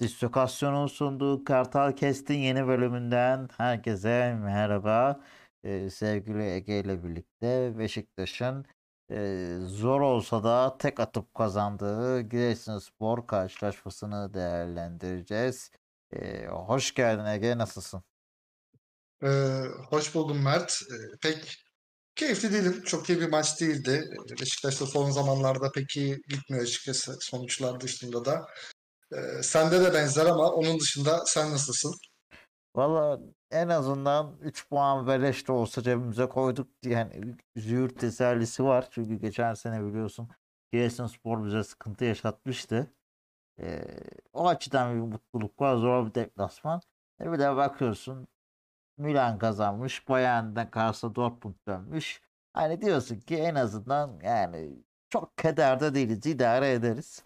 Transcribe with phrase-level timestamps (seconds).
[0.00, 5.20] Dislokasyon'un sunduğu Kartal Kest'in yeni bölümünden herkese merhaba.
[5.64, 8.66] Ee, sevgili Ege ile birlikte Beşiktaş'ın
[9.10, 15.70] e, zor olsa da tek atıp kazandığı Giresunspor karşılaşmasını değerlendireceğiz.
[16.12, 18.02] Ee, hoş geldin Ege, nasılsın?
[19.22, 20.72] Ee, hoş buldum Mert.
[20.92, 21.56] Ee, pek
[22.16, 22.82] keyifli değilim.
[22.86, 24.04] Çok iyi bir maç değildi.
[24.30, 28.46] Ee, Beşiktaş'ta son zamanlarda pek iyi gitmiyor açıkçası sonuçlar dışında da.
[29.14, 31.94] Ee, sende de benzer ama onun dışında sen nasılsın?
[32.76, 38.88] Valla en azından 3 puan beleş de olsa cebimize koyduk yani züğür tesellisi var.
[38.90, 40.28] Çünkü geçen sene biliyorsun
[40.72, 42.94] Giresunspor bize sıkıntı yaşatmıştı.
[43.60, 43.84] Ee,
[44.32, 45.76] o açıdan bir mutluluk var.
[45.76, 46.80] Zor bir deplasman.
[47.20, 48.28] E bir de bakıyorsun
[48.98, 50.08] Milan kazanmış.
[50.08, 52.22] Bayern'den karşısında Dortmund dönmüş.
[52.52, 56.26] Hani diyorsun ki en azından yani çok kederde değiliz.
[56.26, 57.22] idare ederiz.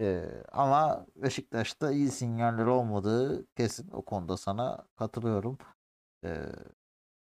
[0.00, 3.90] Ee, ama Beşiktaş'ta iyi sinyaller olmadığı kesin.
[3.90, 5.58] O konuda sana katılıyorum.
[6.24, 6.46] Ee,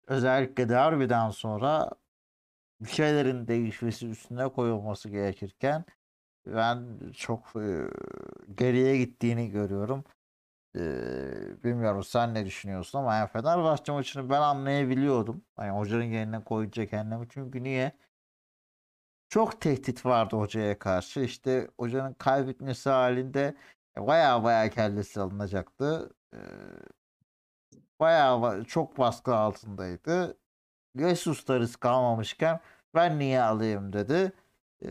[0.07, 1.91] özellikle derbiden sonra
[2.81, 5.85] bir şeylerin değişmesi üstüne koyulması gerekirken
[6.47, 7.87] ben çok e,
[8.55, 10.03] geriye gittiğini görüyorum.
[10.75, 15.45] Ee, bilmiyorum sen ne düşünüyorsun ama yani Fenerbahçe maçını ben anlayabiliyordum.
[15.59, 17.27] Yani hocanın yerine koyacak kendimi.
[17.29, 17.91] Çünkü niye?
[19.29, 21.19] Çok tehdit vardı hocaya karşı.
[21.19, 23.55] İşte hocanın kaybetmesi halinde
[23.97, 26.13] baya baya kellesi alınacaktı.
[26.33, 26.37] Ee,
[27.99, 30.37] baya çok baskı altındaydı.
[30.95, 32.59] Jesus da risk almamışken
[32.95, 34.33] ben niye alayım dedi.
[34.85, 34.89] Ee,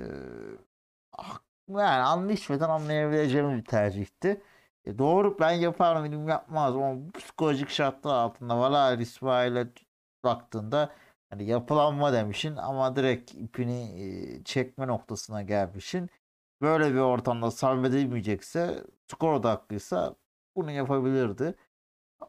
[1.68, 4.42] yani anlaşmadan anlayabileceğim bir tercihti.
[4.84, 9.68] E doğru ben yapar mıydım yapmaz ama psikolojik şartlar altında Valerian İsmail'e
[10.24, 10.92] baktığında
[11.30, 14.02] hani yapılanma demişin ama direkt ipini
[14.40, 16.10] e, çekme noktasına gelmişin.
[16.60, 20.14] Böyle bir ortamda sabredilmeyecekse skor odaklıysa
[20.56, 21.54] bunu yapabilirdi.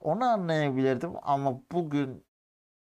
[0.02, 2.26] Onu anlayabilirdim ama bugün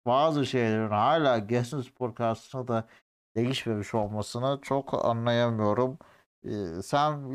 [0.07, 2.89] bazı şeylerin hala Giresunspor karşısında da
[3.37, 5.99] değişmemiş olmasını çok anlayamıyorum.
[6.45, 7.31] Ee, sen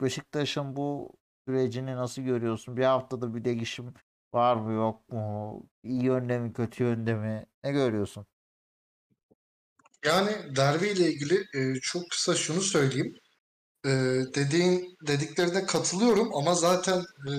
[0.00, 1.12] Beşiktaş'ın bu
[1.48, 2.76] sürecini nasıl görüyorsun?
[2.76, 3.94] Bir haftada bir değişim
[4.32, 5.62] var mı yok mu?
[5.82, 7.46] İyi yönde mi kötü yönde mi?
[7.64, 8.26] Ne görüyorsun?
[10.04, 13.14] Yani derbi ile ilgili e, çok kısa şunu söyleyeyim.
[13.86, 13.90] E,
[14.34, 17.32] dediğin dediklerine katılıyorum ama zaten e,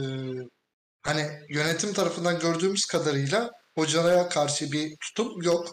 [1.02, 5.68] hani yönetim tarafından gördüğümüz kadarıyla hocaya karşı bir tutum yok.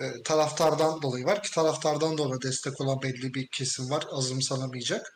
[0.00, 5.15] E, taraftardan dolayı var ki taraftardan da ona destek olan belli bir kesim var azımsanamayacak.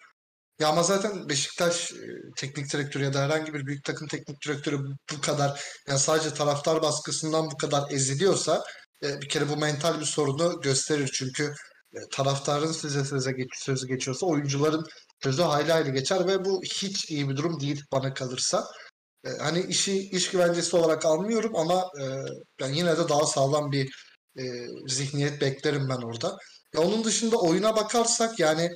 [0.60, 1.97] Ya ama zaten Beşiktaş e,
[2.37, 4.78] teknik direktörü ya da herhangi bir büyük takım teknik direktörü
[5.12, 8.65] bu kadar yani sadece taraftar baskısından bu kadar eziliyorsa
[9.04, 11.10] e, bir kere bu mental bir sorunu gösterir.
[11.15, 11.54] Çünkü
[11.94, 14.84] e, taraftarın size söze geç, sözü geçiyorsa oyuncuların
[15.22, 18.65] sözü hayli hayli geçer ve bu hiç iyi bir durum değil bana kalırsa.
[19.41, 21.84] Hani işi iş güvencesi olarak almıyorum ama
[22.60, 23.92] ben yine de daha sağlam bir
[24.87, 26.37] zihniyet beklerim ben orada.
[26.75, 28.71] Ya onun dışında oyuna bakarsak yani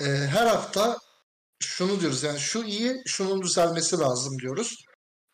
[0.00, 0.96] her hafta
[1.60, 4.76] şunu diyoruz yani şu iyi şunun düzelmesi lazım diyoruz.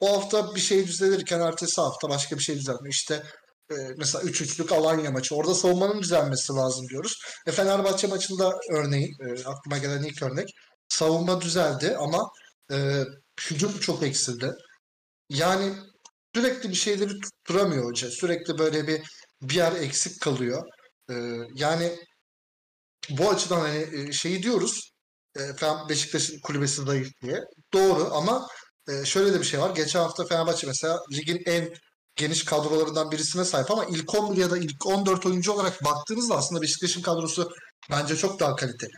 [0.01, 2.93] O hafta bir şey düzelirken ertesi hafta başka bir şey düzelmiyor.
[2.95, 3.23] İşte
[3.71, 7.19] e, mesela 3-3'lük Alanya maçı orada savunmanın düzelmesi lazım diyoruz.
[7.47, 10.49] E, Fenerbahçe maçında örneğin e, aklıma gelen ilk örnek
[10.89, 12.31] savunma düzeldi ama
[12.73, 13.05] e,
[13.51, 14.55] hücum çok eksildi.
[15.31, 15.73] Yani
[16.35, 18.11] sürekli bir şeyleri tutturamıyor hoca.
[18.11, 19.03] Sürekli böyle bir
[19.43, 20.63] bir yer eksik kalıyor.
[21.11, 21.15] E,
[21.55, 21.99] yani
[23.11, 24.94] bu açıdan hani şeyi diyoruz
[25.39, 27.41] e, Beşiktaş'ın kulübesi zayıf diye.
[27.73, 28.49] Doğru ama
[28.89, 29.77] e, şöyle de bir şey var.
[29.77, 31.75] Geçen hafta Fenerbahçe mesela ligin en
[32.17, 36.63] geniş kadrolarından birisine sahip ama ilk 11 ya da ilk 14 oyuncu olarak baktığınızda aslında
[36.63, 37.53] Beşiktaş'ın kadrosu
[37.91, 38.93] bence çok daha kaliteli.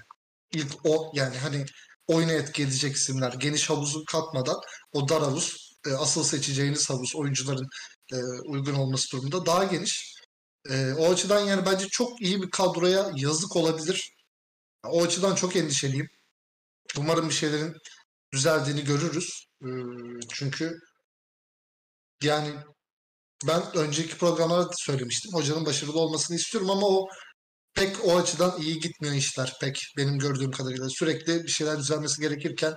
[0.53, 1.65] İlk o yani hani
[2.07, 4.57] oyuna etki edecek isimler geniş havuzu katmadan
[4.93, 7.69] o dar havuz e, asıl seçeceğiniz havuz oyuncuların
[8.13, 10.17] e, uygun olması durumunda daha geniş.
[10.71, 14.13] E, o açıdan yani bence çok iyi bir kadroya yazık olabilir.
[14.85, 16.07] O açıdan çok endişeliyim.
[16.99, 17.75] Umarım bir şeylerin
[18.33, 19.47] düzeldiğini görürüz.
[20.33, 20.79] Çünkü
[22.23, 22.55] yani
[23.47, 25.33] ben önceki programlarda da söylemiştim.
[25.35, 27.07] Hocanın başarılı olmasını istiyorum ama o
[27.75, 29.53] pek o açıdan iyi gitmiyor işler.
[29.61, 30.89] Pek benim gördüğüm kadarıyla.
[30.89, 32.75] Sürekli bir şeyler düzelmesi gerekirken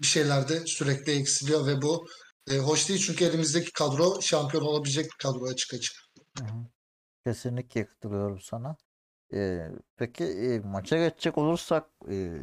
[0.00, 2.06] bir şeyler de sürekli eksiliyor ve bu
[2.50, 3.00] e, hoş değil.
[3.06, 5.92] Çünkü elimizdeki kadro şampiyon olabilecek bir kadro açık açık.
[7.26, 8.76] Kesinlikle katılıyorum sana.
[9.34, 12.40] Ee, peki e, maça geçecek olursak e,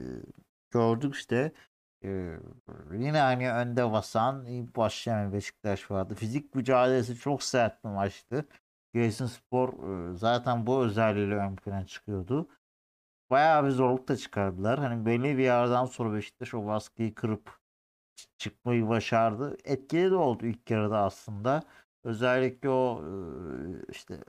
[0.71, 1.51] gördük işte.
[2.03, 2.39] Ee,
[2.91, 6.15] yine aynı önde basan ilk başlayan Beşiktaş vardı.
[6.15, 8.45] Fizik mücadelesi çok sert bir maçtı.
[8.93, 9.69] Giresunspor
[10.13, 12.49] e, zaten bu özelliğiyle ön plana çıkıyordu.
[13.29, 14.79] Bayağı bir zorluk da çıkardılar.
[14.79, 17.59] Hani belli bir yerden sonra Beşiktaş o baskıyı kırıp
[18.37, 19.57] çıkmayı başardı.
[19.63, 21.63] Etkili de oldu ilk yarıda aslında.
[22.03, 23.03] Özellikle o
[23.89, 24.23] işte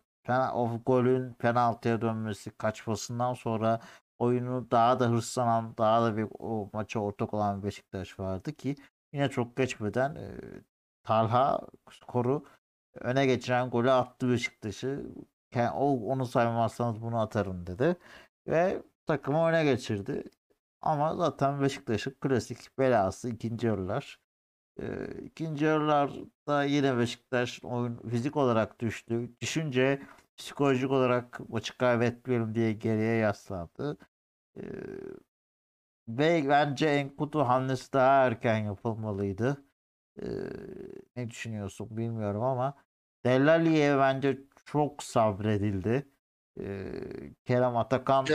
[0.54, 3.80] o golün penaltıya dönmesi kaçmasından sonra
[4.18, 8.76] oyunu daha da hırslanan, daha da bir o maça ortak olan Beşiktaş vardı ki
[9.12, 10.36] yine çok geçmeden e,
[11.04, 11.60] Talha
[11.90, 12.44] skoru
[13.00, 15.06] öne geçiren golü attı Beşiktaş'ı.
[15.54, 17.96] Yani o, onu saymazsanız bunu atarım dedi.
[18.48, 20.24] Ve takımı öne geçirdi.
[20.82, 24.20] Ama zaten Beşiktaş'ın klasik belası ikinci yarılar.
[24.80, 29.30] Ee, ikinci yarılarda yine Beşiktaş oyun fizik olarak düştü.
[29.40, 30.02] Düşünce
[30.38, 33.98] psikolojik olarak maçı kaybetmeyelim diye geriye yaslandı.
[34.56, 34.62] Ee,
[36.08, 39.64] ve bence Enkudu hamlesi daha erken yapılmalıydı.
[40.22, 40.26] Ee,
[41.16, 42.74] ne düşünüyorsun bilmiyorum ama
[43.24, 46.08] Delali'ye bence çok sabredildi.
[46.60, 46.92] Ee,
[47.44, 48.26] Kerem Atakan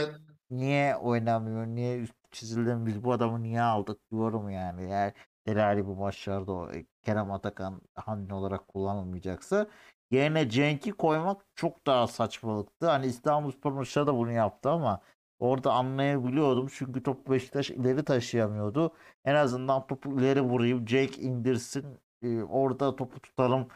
[0.49, 1.65] niye oynamıyor?
[1.67, 2.85] Niye üst çizildi?
[2.85, 4.83] Biz bu adamı niye aldık diyorum yani.
[4.83, 5.13] Eğer
[5.47, 9.67] Delali bu maçlarda o e, Kerem Atakan hamle olarak kullanılmayacaksa
[10.13, 12.89] yerine Cenk'i koymak çok daha saçmalıktı.
[12.89, 15.01] Hani İstanbulspor maçta da bunu yaptı ama
[15.39, 16.67] orada anlayabiliyordum.
[16.73, 18.93] Çünkü topu Beşiktaş ileri taşıyamıyordu.
[19.25, 20.85] En azından topu ileri vurayım.
[20.85, 21.99] Cenk indirsin.
[22.23, 23.67] e, orada topu tutalım.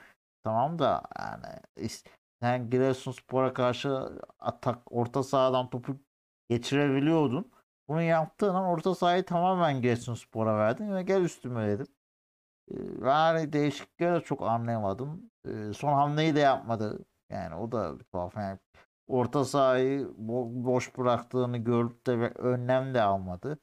[0.44, 1.46] Tamam da yani
[1.78, 2.06] is-
[2.42, 5.98] sen Giresunspor'a karşı atak orta sahadan topu
[6.50, 7.52] geçirebiliyordun.
[7.88, 11.88] Bunu yaptığın an orta sahayı tamamen Giresunspor'a verdin ve gel üstüme dedim.
[12.72, 12.76] Ee,
[13.06, 15.32] Yani değişiklikleri de çok anlayamadım.
[15.46, 17.06] Ee, Son hamleyi de yapmadı.
[17.30, 18.36] Yani o da bir tuhaf.
[18.36, 18.60] Yani
[19.08, 23.60] orta sahayı bo- boş bıraktığını görüp de önlem de almadı.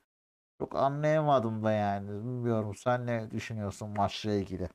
[0.61, 2.09] Çok anlayamadım da yani.
[2.11, 4.69] Bilmiyorum sen ne düşünüyorsun maçla ilgili?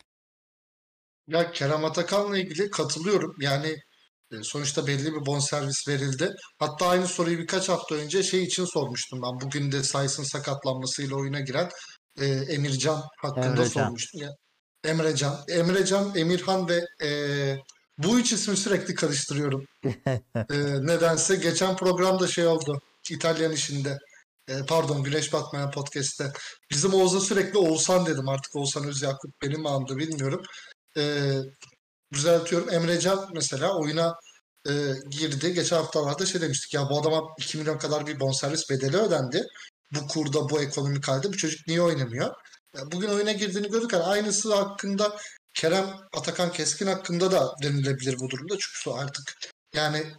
[1.27, 3.35] Ya Kerem Atakan'la ilgili katılıyorum.
[3.41, 3.75] Yani
[4.31, 6.35] e, sonuçta belli bir bonservis verildi.
[6.59, 9.39] Hatta aynı soruyu birkaç hafta önce şey için sormuştum ben.
[9.47, 11.69] Bugün de Sayıs'ın sakatlanmasıyla oyuna giren
[12.19, 13.83] e, Emircan hakkında Emrecan.
[13.83, 14.21] sormuştum.
[14.21, 14.29] Ya,
[14.83, 15.43] Emrecan.
[15.49, 17.09] Emrecan, Emirhan ve e,
[17.97, 19.65] bu üç ismi sürekli karıştırıyorum.
[20.35, 22.81] E, nedense geçen programda şey oldu.
[23.09, 23.97] İtalyan işinde.
[24.47, 26.31] E, pardon Güneş Batmayan podcast'te.
[26.71, 28.29] Bizim Oğuz'a sürekli Oğuzhan dedim.
[28.29, 30.41] Artık Oğuzhan Özyakup benim andı bilmiyorum.
[30.97, 31.33] E,
[32.13, 32.69] düzeltiyorum.
[32.69, 34.15] Emrecan mesela oyuna
[34.67, 34.71] e,
[35.09, 35.53] girdi.
[35.53, 39.43] Geçen haftalarda şey demiştik ya bu adama 2 milyon kadar bir bonservis bedeli ödendi.
[39.95, 42.35] Bu kurda bu ekonomik halde bu çocuk niye oynamıyor?
[42.91, 43.93] Bugün oyuna girdiğini gördük.
[43.93, 45.17] Yani aynısı hakkında
[45.53, 48.55] Kerem Atakan Keskin hakkında da denilebilir bu durumda.
[48.59, 49.33] Çünkü artık
[49.73, 50.13] yani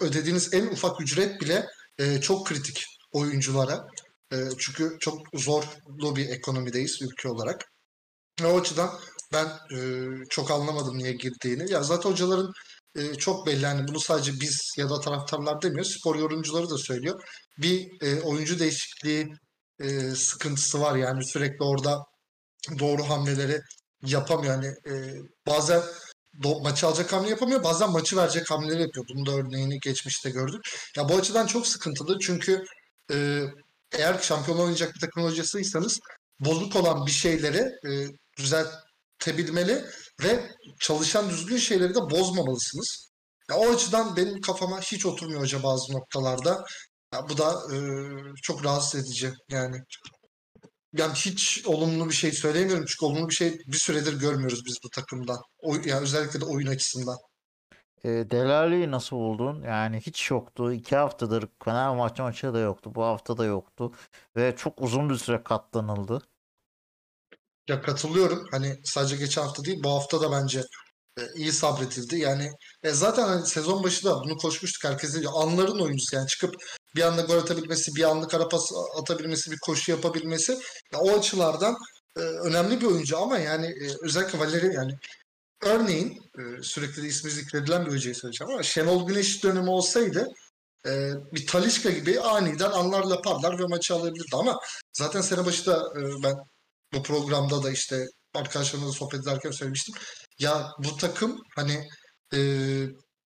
[0.00, 1.66] ödediğiniz en ufak ücret bile
[1.98, 3.86] e, çok kritik oyunculara.
[4.32, 7.72] E, çünkü çok zorlu bir ekonomideyiz ülke olarak.
[8.40, 9.00] Ve o açıdan
[9.32, 9.78] ben e,
[10.30, 11.72] çok anlamadım niye girdiğini.
[11.72, 12.52] Ya zaten hocaların
[12.96, 13.62] e, çok belli.
[13.62, 15.84] Yani bunu sadece biz ya da taraftarlar demiyor.
[15.84, 17.22] Spor yorumcuları da söylüyor.
[17.58, 19.28] Bir e, oyuncu değişikliği
[19.80, 20.96] e, sıkıntısı var.
[20.96, 22.04] Yani sürekli orada
[22.78, 23.60] doğru hamleleri
[24.02, 24.54] yapamıyor.
[24.54, 25.14] Yani e,
[25.46, 25.82] bazen
[26.42, 27.64] do- maçı alacak hamle yapamıyor.
[27.64, 29.06] Bazen maçı verecek hamleleri yapıyor.
[29.14, 30.60] Bunun da örneğini geçmişte gördük.
[30.96, 32.18] Ya bu açıdan çok sıkıntılı.
[32.18, 32.64] Çünkü
[33.12, 33.42] e,
[33.92, 36.00] eğer şampiyon oynayacak bir takım hocasıysanız
[36.40, 37.90] bozuk olan bir şeyleri e,
[38.38, 39.84] düzeltebilmeli
[40.22, 40.50] ve
[40.80, 43.10] çalışan düzgün şeyleri de bozmamalısınız.
[43.50, 46.64] Ya o açıdan benim kafama hiç oturmuyor hoca bazı noktalarda.
[47.14, 47.78] Ya bu da e,
[48.42, 49.76] çok rahatsız edici yani.
[50.92, 54.90] Yani hiç olumlu bir şey söylemiyorum çünkü olumlu bir şey bir süredir görmüyoruz biz bu
[54.90, 55.38] takımdan.
[55.58, 57.16] O, yani özellikle de oyun açısından.
[58.04, 59.62] E, Delali'yi nasıl buldun?
[59.62, 60.72] Yani hiç yoktu.
[60.72, 62.94] İki haftadır Fenerbahçe maçı da yoktu.
[62.94, 63.92] Bu hafta da yoktu.
[64.36, 66.22] Ve çok uzun bir süre katlanıldı.
[67.68, 68.44] Ya katılıyorum.
[68.50, 70.62] Hani sadece geçen hafta değil bu hafta da bence
[71.18, 72.18] e, iyi sabretildi.
[72.18, 72.50] Yani
[72.82, 76.54] e, zaten hani sezon başı da bunu konuşmuştuk herkesin anların oyuncusu yani çıkıp
[76.96, 80.52] bir anda gol atabilmesi, bir anlık ara pas atabilmesi, bir koşu yapabilmesi
[80.92, 81.76] ya o açılardan
[82.16, 84.92] e, önemli bir oyuncu ama yani e, özellikle Valeri yani
[85.62, 90.28] örneğin e, sürekli de ismi zikredilen bir hocayı söyleyeceğim ama Şenol Güneş dönemi olsaydı
[90.86, 94.60] e, bir Talisca gibi aniden anlarla parlar ve maçı alabilirdi ama
[94.92, 96.34] zaten sene başı da e, ben
[96.94, 99.94] bu programda da işte arkadaşlarımla da sohbet ederken söylemiştim.
[100.38, 101.88] Ya bu takım hani
[102.34, 102.38] e,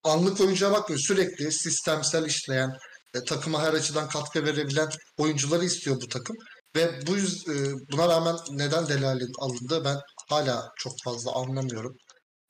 [0.04, 1.00] anlık oyuncuya bakmıyor.
[1.00, 2.70] Sürekli sistemsel işleyen,
[3.14, 6.37] e, takıma her açıdan katkı verebilen oyuncuları istiyor bu takım.
[6.76, 9.96] Ve bu yüz, e, buna rağmen neden Delali alındı ben
[10.28, 11.96] hala çok fazla anlamıyorum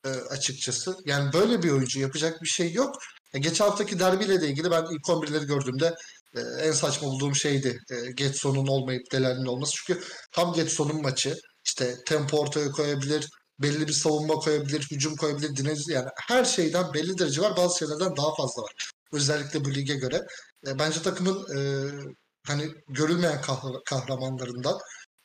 [0.05, 0.97] e, açıkçası.
[1.07, 2.95] Yani böyle bir oyuncu yapacak bir şey yok.
[3.35, 5.95] E, geçen haftaki derbiyle de ilgili ben ilk 11'leri gördüğümde
[6.37, 7.79] e, en saçma bulduğum şeydi.
[7.91, 9.73] E, Getson'un olmayıp Delali'nin olması.
[9.77, 10.01] Çünkü
[10.33, 11.35] tam Getson'un maçı.
[11.65, 17.19] İşte tempo ortaya koyabilir, belli bir savunma koyabilir, hücum koyabilir, dinamiz yani her şeyden belli
[17.19, 17.57] derece var.
[17.57, 18.73] Bazı şeylerden daha fazla var.
[19.13, 20.21] Özellikle bu lige göre.
[20.67, 21.61] E, bence takımın e,
[22.47, 24.79] hani görülmeyen kahra- kahramanlarından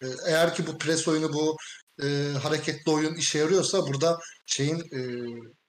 [0.03, 1.55] E, eğer ki bu pres oyunu bu
[2.03, 5.00] e, hareketli oyun işe yarıyorsa burada şeyin e,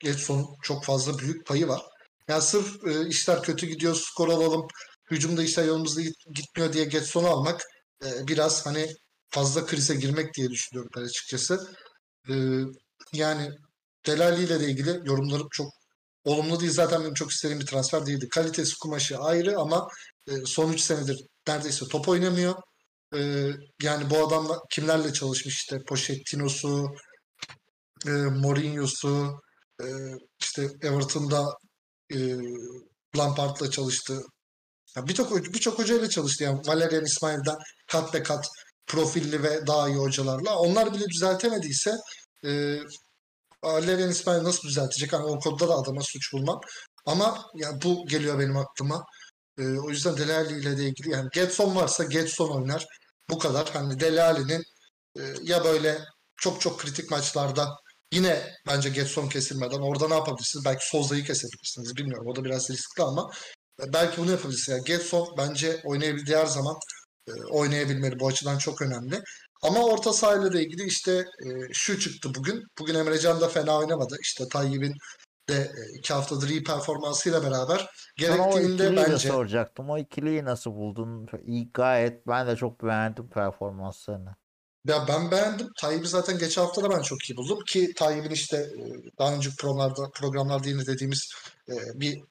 [0.00, 1.82] Getson'un çok fazla büyük payı var.
[2.28, 4.66] Yani sırf e, işler kötü gidiyor, skor alalım,
[5.10, 7.62] hücumda işler yolumuzda git- gitmiyor diye Getson'u almak
[8.04, 8.86] e, biraz hani
[9.30, 11.74] fazla krize girmek diye düşünüyorum ben açıkçası.
[12.30, 12.34] E,
[13.12, 13.50] yani
[14.06, 15.66] Delali ile de ilgili yorumlarım çok
[16.24, 16.72] olumlu değil.
[16.72, 18.28] Zaten benim çok istediğim bir transfer değildi.
[18.28, 19.88] Kalitesi kumaşı ayrı ama
[20.28, 21.16] e, son 3 senedir
[21.48, 22.54] neredeyse top oynamıyor.
[23.16, 23.50] E,
[23.82, 26.86] yani bu adamla kimlerle çalışmış işte Pochettino'su,
[28.06, 29.40] e, Mourinho'su,
[29.82, 29.86] e,
[30.40, 31.46] işte Everton'da
[32.14, 32.18] e,
[33.16, 34.20] Lampard'la çalıştı.
[34.96, 38.48] Birçok birçok hocayla çalıştı yani Valerian İsmail'den kat be kat
[38.86, 40.58] profilli ve daha iyi hocalarla.
[40.58, 41.96] Onlar bile düzeltemediyse
[42.44, 42.78] e,
[43.64, 45.12] Valerian İsmail nasıl düzeltecek?
[45.12, 46.60] Hani o konuda da adama suç bulmam.
[47.06, 49.04] Ama ya bu geliyor benim aklıma.
[49.58, 52.86] E, o yüzden Delali ile de ilgili yani Getson varsa Getson oynar.
[53.30, 53.70] Bu kadar.
[53.72, 54.62] Hani Delali'nin
[55.18, 55.98] e, ya böyle
[56.36, 57.68] çok çok kritik maçlarda
[58.12, 60.64] yine bence Getson kesilmeden orada ne yapabilirsiniz?
[60.64, 61.96] Belki Soza'yı kesebilirsiniz.
[61.96, 62.26] Bilmiyorum.
[62.26, 63.30] O da biraz riskli ama
[63.92, 64.68] belki bunu yapabilirsiniz.
[64.68, 66.76] Yani Getson bence oynayabildiği her zaman
[67.28, 68.20] e, oynayabilmeli.
[68.20, 69.22] Bu açıdan çok önemli.
[69.62, 72.62] Ama orta sahayla da ilgili işte e, şu çıktı bugün.
[72.78, 74.16] Bugün Emrecan da fena oynamadı.
[74.20, 74.94] İşte Tayyip'in
[75.48, 79.90] de e, iki haftadır iyi performansıyla beraber o gerektiğinde ikiliyi de bence soracaktım.
[79.90, 81.28] O ikiliyi nasıl buldun?
[81.46, 84.36] İyi, gayet ben de çok beğendim performanslarını.
[84.84, 85.68] Ya ben beğendim.
[85.80, 88.82] Tayyip'i zaten geçen hafta da ben çok iyi buldum ki Tayyip'in işte e,
[89.18, 91.32] daha önceki programlarda programlarda yine dediğimiz
[91.68, 92.22] e, bir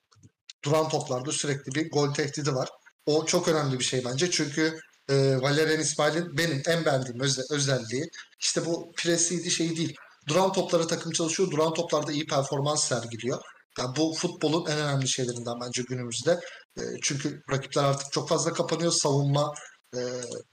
[0.65, 2.69] duran toplarda sürekli bir gol tehdidi var.
[3.05, 4.31] O çok önemli bir şey bence.
[4.31, 4.79] Çünkü
[5.09, 9.95] e, Valerian İsmail'in benim en beğendiğim öze- özelliği işte bu presiydi şey değil.
[10.27, 11.51] Duran toplara takım çalışıyor.
[11.51, 13.41] Duran toplarda iyi performans sergiliyor.
[13.79, 16.39] Ya bu futbolun en önemli şeylerinden bence günümüzde.
[16.77, 18.91] E, çünkü rakipler artık çok fazla kapanıyor.
[18.91, 19.53] Savunma
[19.95, 20.01] e,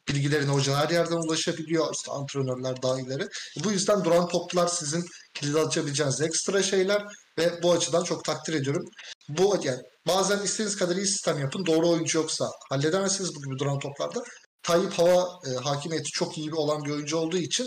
[0.08, 1.94] bilgilerine hoca her yerden ulaşabiliyor.
[1.94, 3.28] İşte antrenörler dahileri.
[3.64, 5.04] Bu yüzden duran toplar sizin
[5.34, 7.04] kilit açabileceğiniz ekstra şeyler
[7.38, 8.84] ve bu açıdan çok takdir ediyorum.
[9.28, 11.66] Bu yani bazen istediğiniz kadar iyi sistem yapın.
[11.66, 14.22] Doğru oyuncu yoksa halledemezsiniz bu gibi duran toplarda.
[14.62, 17.66] Tayyip hava e, hakimiyeti çok iyi olan bir oyuncu olduğu için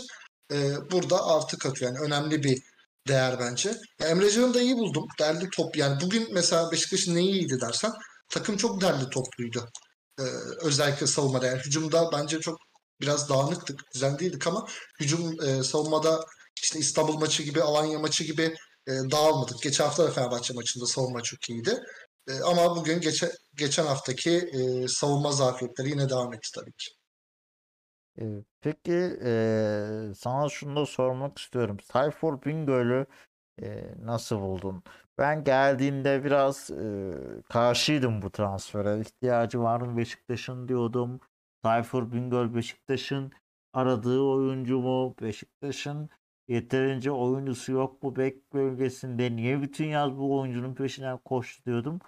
[0.52, 0.56] e,
[0.90, 1.92] burada artı katıyor.
[1.92, 2.58] Yani önemli bir
[3.08, 3.74] değer bence.
[4.00, 5.04] Ya Emre da iyi buldum.
[5.20, 7.92] Derli top yani bugün mesela Beşiktaş'ın neyi iyiydi dersen
[8.30, 9.68] takım çok derli topluydu.
[10.20, 10.22] Ee,
[10.62, 11.46] özellikle savunmada.
[11.46, 12.58] Yani hücumda bence çok
[13.00, 13.80] biraz dağınıktık.
[13.94, 14.66] Düzen değildik ama
[15.00, 16.20] hücum e, savunmada
[16.62, 18.42] işte İstanbul maçı gibi, Alanya maçı gibi
[18.88, 19.62] e, dağılmadık.
[19.62, 21.78] Geçen hafta da Fenerbahçe maçında savunma çok iyiydi.
[22.28, 26.90] E, ama bugün geçen geçen haftaki e, savunma zafiyetleri yine devam etti tabii ki.
[28.20, 28.24] Ee,
[28.60, 28.92] Peki
[29.24, 31.76] eee, sana şunu da sormak istiyorum.
[31.88, 33.06] Tayfur Bingöl'ü
[33.62, 34.82] eee, nasıl buldun?
[35.18, 39.00] Ben geldiğinde biraz eee, karşıydım bu transfere.
[39.00, 41.20] İhtiyacı var mı Beşiktaş'ın diyordum.
[41.62, 43.32] Tayfur Bingöl Beşiktaş'ın
[43.72, 45.14] aradığı oyuncu mu?
[45.22, 46.08] Beşiktaş'ın
[46.48, 49.36] yeterince oyuncusu yok mu bek bölgesinde?
[49.36, 51.98] Niye bütün yaz bu oyuncunun peşinden koştu diyordum.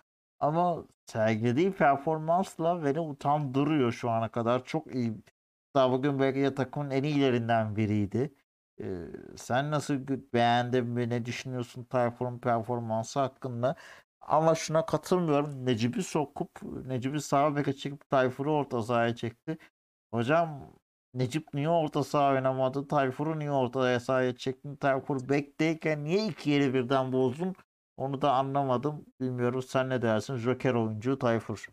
[0.41, 4.65] Ama sergilediği performansla beni utandırıyor şu ana kadar.
[4.65, 5.15] Çok iyi
[5.75, 8.35] Hatta bugün belki de takımın en iyilerinden biriydi.
[8.81, 9.07] Ee,
[9.37, 9.95] sen nasıl
[10.35, 11.09] beğendin mi?
[11.11, 13.77] Ne düşünüyorsun Tayfur'un performansı hakkında?
[14.21, 15.67] Ama şuna katılmıyorum.
[15.67, 19.59] Necip'i sokup Necip'i sağa beke çekip Tayfur'u orta sahaya çekti.
[20.15, 20.73] Hocam
[21.15, 22.89] Necip niye orta saha oynamadı?
[22.89, 24.77] Tayfur'u niye orta sahaya çektin?
[24.77, 27.55] Tayfur bekteyken niye iki yeri birden bozdun?
[27.97, 29.07] Onu da anlamadım.
[29.21, 30.37] Bilmiyorum sen ne dersin?
[30.37, 31.67] Joker oyuncu Tayfur.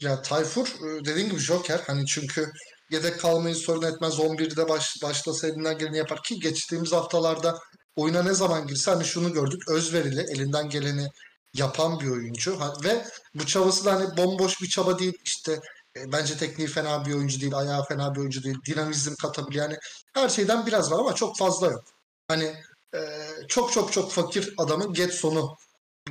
[0.00, 0.66] Ya Tayfur
[1.04, 2.52] dediğin gibi Joker hani çünkü
[2.90, 6.22] yedek kalmayı sorun etmez 11'de baş, başlasa elinden geleni yapar.
[6.22, 7.58] Ki geçtiğimiz haftalarda
[7.96, 11.08] oyuna ne zaman girse hani şunu gördük özverili elinden geleni
[11.54, 12.58] yapan bir oyuncu.
[12.84, 13.04] Ve
[13.34, 15.60] bu çabası da hani bomboş bir çaba değil işte
[15.96, 19.64] e, bence tekniği fena bir oyuncu değil ayağı fena bir oyuncu değil dinamizm katabiliyor.
[19.64, 19.78] Yani
[20.14, 21.84] her şeyden biraz var ama çok fazla yok.
[22.28, 22.54] Hani
[22.94, 23.00] e,
[23.48, 25.56] çok çok çok fakir adamın Getson'u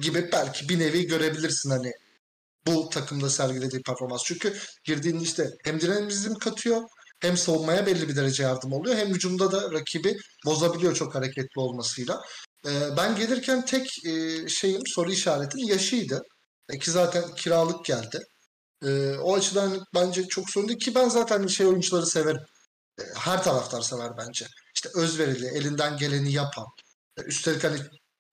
[0.02, 1.94] gibi belki bir nevi görebilirsin hani
[2.68, 4.22] bu takımda sergilediği performans.
[4.26, 6.82] Çünkü girdiğinde işte hem dinamizm katıyor
[7.20, 8.96] hem savunmaya belli bir derece yardım oluyor.
[8.96, 12.22] Hem hücumda da rakibi bozabiliyor çok hareketli olmasıyla.
[12.66, 16.22] Ee, ben gelirken tek e, şeyim soru işaretim yaşıydı.
[16.70, 18.20] E, ki zaten kiralık geldi.
[18.86, 22.42] Ee, o açıdan bence çok sorun değil ki ben zaten şey oyuncuları severim.
[23.00, 24.48] E, her taraftar sever bence.
[24.76, 26.66] İşte özverili, elinden geleni yapan.
[27.18, 27.78] E, üstelik hani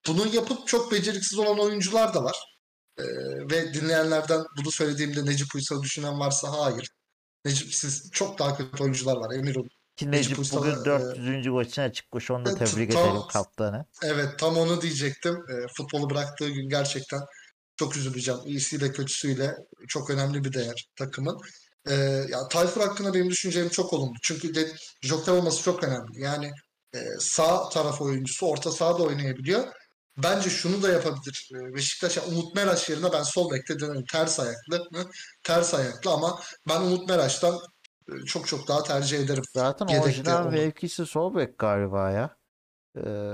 [0.06, 2.53] bunu yapıp çok beceriksiz olan oyuncular da var.
[2.98, 3.04] Ee,
[3.50, 6.88] ve dinleyenlerden bunu söylediğimde Necip Uysal'ı düşünen varsa hayır.
[7.44, 9.68] Necip siz çok daha kötü oyuncular var emin olun.
[9.96, 11.46] Ki Necip Necip bugün e, 400.
[11.46, 12.30] maçına çıkmış.
[12.30, 13.86] Onu da e, tebrik tam- edelim kaptanı.
[14.02, 15.34] Evet tam onu diyecektim.
[15.34, 17.20] Ee, futbolu bıraktığı gün gerçekten
[17.76, 18.40] çok üzüleceğim.
[18.44, 19.54] İyisiyle kötüsüyle
[19.88, 21.38] çok önemli bir değer takımın.
[21.88, 21.94] Ee,
[22.28, 24.14] ya Tayfur hakkında benim düşüncem çok olumlu.
[24.22, 24.72] Çünkü de,
[25.02, 26.20] joker olması çok önemli.
[26.20, 26.50] Yani
[26.94, 29.64] e, sağ taraf oyuncusu orta sahada oynayabiliyor.
[30.22, 31.50] Bence şunu da yapabilir.
[31.54, 34.04] Ee, Beşiktaş yani Umut Meraş yerine ben sol bekte denerim.
[34.12, 34.88] Ters ayaklı.
[35.42, 37.58] Ters ayaklı ama ben Umut Meraş'tan
[38.08, 39.42] e, çok çok daha tercih ederim.
[39.54, 42.36] Zaten Yedekte orijinal mevkisi sol bek galiba ya.
[42.96, 43.32] Ee,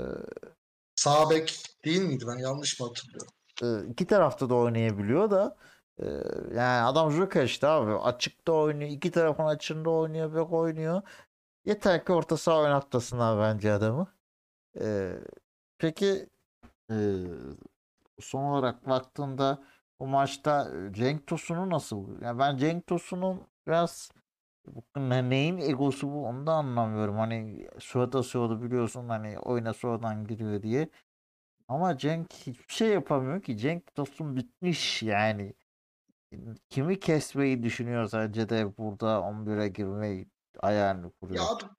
[0.95, 2.25] Sağ bek değil miydi?
[2.27, 3.33] Ben yanlış mı hatırlıyorum?
[3.63, 5.57] e, iki tarafta da oynayabiliyor da
[5.99, 6.05] e,
[6.55, 11.01] yani adam Joker işte abi açıkta oynuyor iki tarafın açığında oynuyor bek oynuyor
[11.65, 14.07] yeter ki orta saha oynatmasınlar bence adamı
[14.81, 15.11] E,
[15.77, 16.29] peki
[18.19, 19.63] son olarak baktığında
[19.99, 24.11] bu maçta Cenk Tosun'u nasıl yani ben Cenk Tosun'un biraz
[24.97, 30.89] neyin egosu bu onu da anlamıyorum hani suat asıyordu biliyorsun hani oyuna sonradan giriyor diye
[31.67, 33.57] ama Cenk hiçbir şey yapamıyor ki.
[33.57, 35.53] Cenk dostum bitmiş yani.
[36.69, 40.27] Kimi kesmeyi düşünüyor sence de burada 11'e girmeyi
[40.59, 41.43] ayağını kuruyor.
[41.43, 41.69] Ya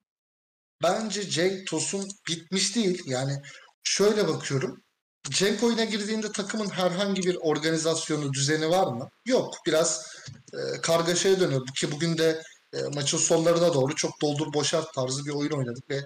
[0.82, 3.02] bence Cenk Tosun bitmiş değil.
[3.06, 3.42] Yani
[3.82, 4.82] şöyle bakıyorum.
[5.30, 9.08] Cenk oyuna girdiğinde takımın herhangi bir organizasyonu, düzeni var mı?
[9.26, 9.54] Yok.
[9.66, 10.16] Biraz
[10.52, 11.66] e, kargaşaya dönüyor.
[11.66, 12.42] Ki bugün de
[12.74, 15.96] e, maçın sonlarına doğru çok doldur boşalt tarzı bir oyun oynadık ve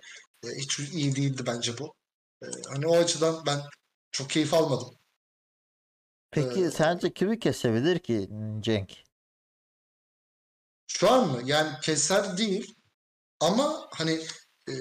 [0.45, 1.95] e, hiç iyi değildi bence bu.
[2.43, 3.61] E, hani o açıdan ben
[4.11, 4.97] çok keyif almadım.
[6.31, 8.29] Peki Ee, sence kimi kesebilir ki
[8.61, 8.93] Cenk?
[10.87, 11.41] Şu an mı?
[11.45, 12.75] Yani keser değil
[13.41, 14.13] ama hani
[14.69, 14.73] e,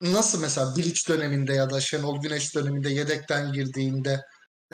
[0.00, 4.20] nasıl mesela Bilic döneminde ya da Şenol Güneş döneminde yedekten girdiğinde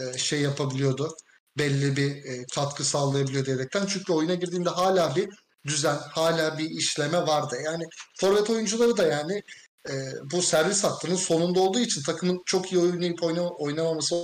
[0.00, 1.16] e, şey yapabiliyordu.
[1.58, 3.86] Belli bir e, katkı sağlayabiliyordu yedekten.
[3.86, 5.28] Çünkü oyuna girdiğinde hala bir
[5.66, 7.56] düzen, hala bir işleme vardı.
[7.64, 7.84] Yani
[8.20, 9.42] forvet oyuncuları da yani
[9.88, 9.92] e,
[10.32, 14.14] bu servis hattının sonunda olduğu için takımın çok iyi oynayıp oyna, oynamaması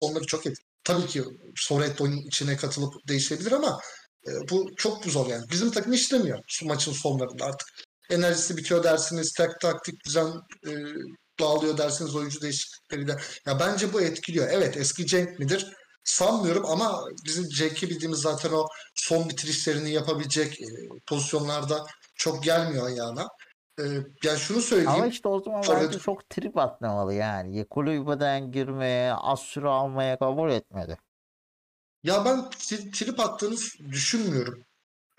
[0.00, 0.66] onları çok etkili.
[0.84, 1.24] Tabii ki
[1.68, 3.80] forvet oyunun içine katılıp değişebilir ama
[4.26, 5.44] e, bu çok zor yani.
[5.50, 7.68] Bizim takım işlemiyor şu maçın sonlarında artık.
[8.12, 10.26] Enerjisi bitiyor dersiniz, tek taktik düzen
[10.66, 10.70] e,
[11.40, 13.16] dağılıyor dersiniz oyuncu değişiklikleriyle.
[13.46, 14.48] Ya bence bu etkiliyor.
[14.50, 15.72] Evet eski Cenk midir?
[16.04, 20.66] Sanmıyorum ama bizim Cenk'i bildiğimiz zaten o son bitirişlerini yapabilecek e,
[21.06, 23.28] pozisyonlarda çok gelmiyor ayağına.
[23.78, 23.82] E,
[24.24, 25.08] yani şunu Ama söyleyeyim.
[25.08, 27.66] işte o zaman Forvet- bence çok trip atmamalı yani.
[27.68, 30.98] Kulübeden girmeye, az süre almaya kabul etmedi.
[32.02, 33.56] Ya ben tri- trip attığını
[33.90, 34.64] düşünmüyorum.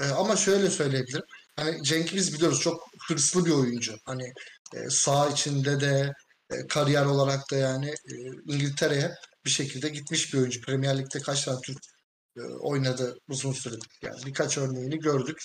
[0.02, 1.24] E, ama şöyle söyleyebilirim.
[1.56, 3.96] Hani Cenk'i biz biliyoruz çok hırslı bir oyuncu.
[4.06, 4.34] Hani
[4.76, 6.14] e, saha içinde de
[6.52, 10.62] e, kariyer olarak da yani e, İngiltere'ye bir şekilde gitmiş bir oyuncu.
[10.62, 11.80] Premier Lig'de kaç tane Türk
[12.38, 13.88] e, oynadı uzun süredir.
[14.04, 15.38] Yani birkaç örneğini gördük.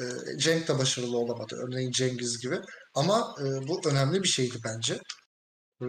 [0.00, 0.04] E,
[0.38, 1.56] Cenk de başarılı olamadı.
[1.66, 2.60] Örneğin Cengiz gibi.
[2.94, 4.98] Ama e, bu önemli bir şeydi bence.
[5.82, 5.86] E,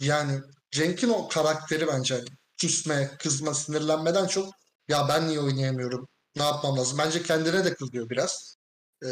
[0.00, 2.28] yani Cenk'in o karakteri bence hani
[2.60, 4.52] küsme, kızma, sinirlenmeden çok
[4.88, 6.08] ya ben niye oynayamıyorum?
[6.36, 6.98] Ne yapmam lazım?
[6.98, 8.56] Bence kendine de kızıyor biraz.
[9.04, 9.08] Ee,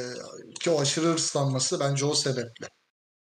[0.61, 2.69] ki o aşırı hırslanması bence o sebeple.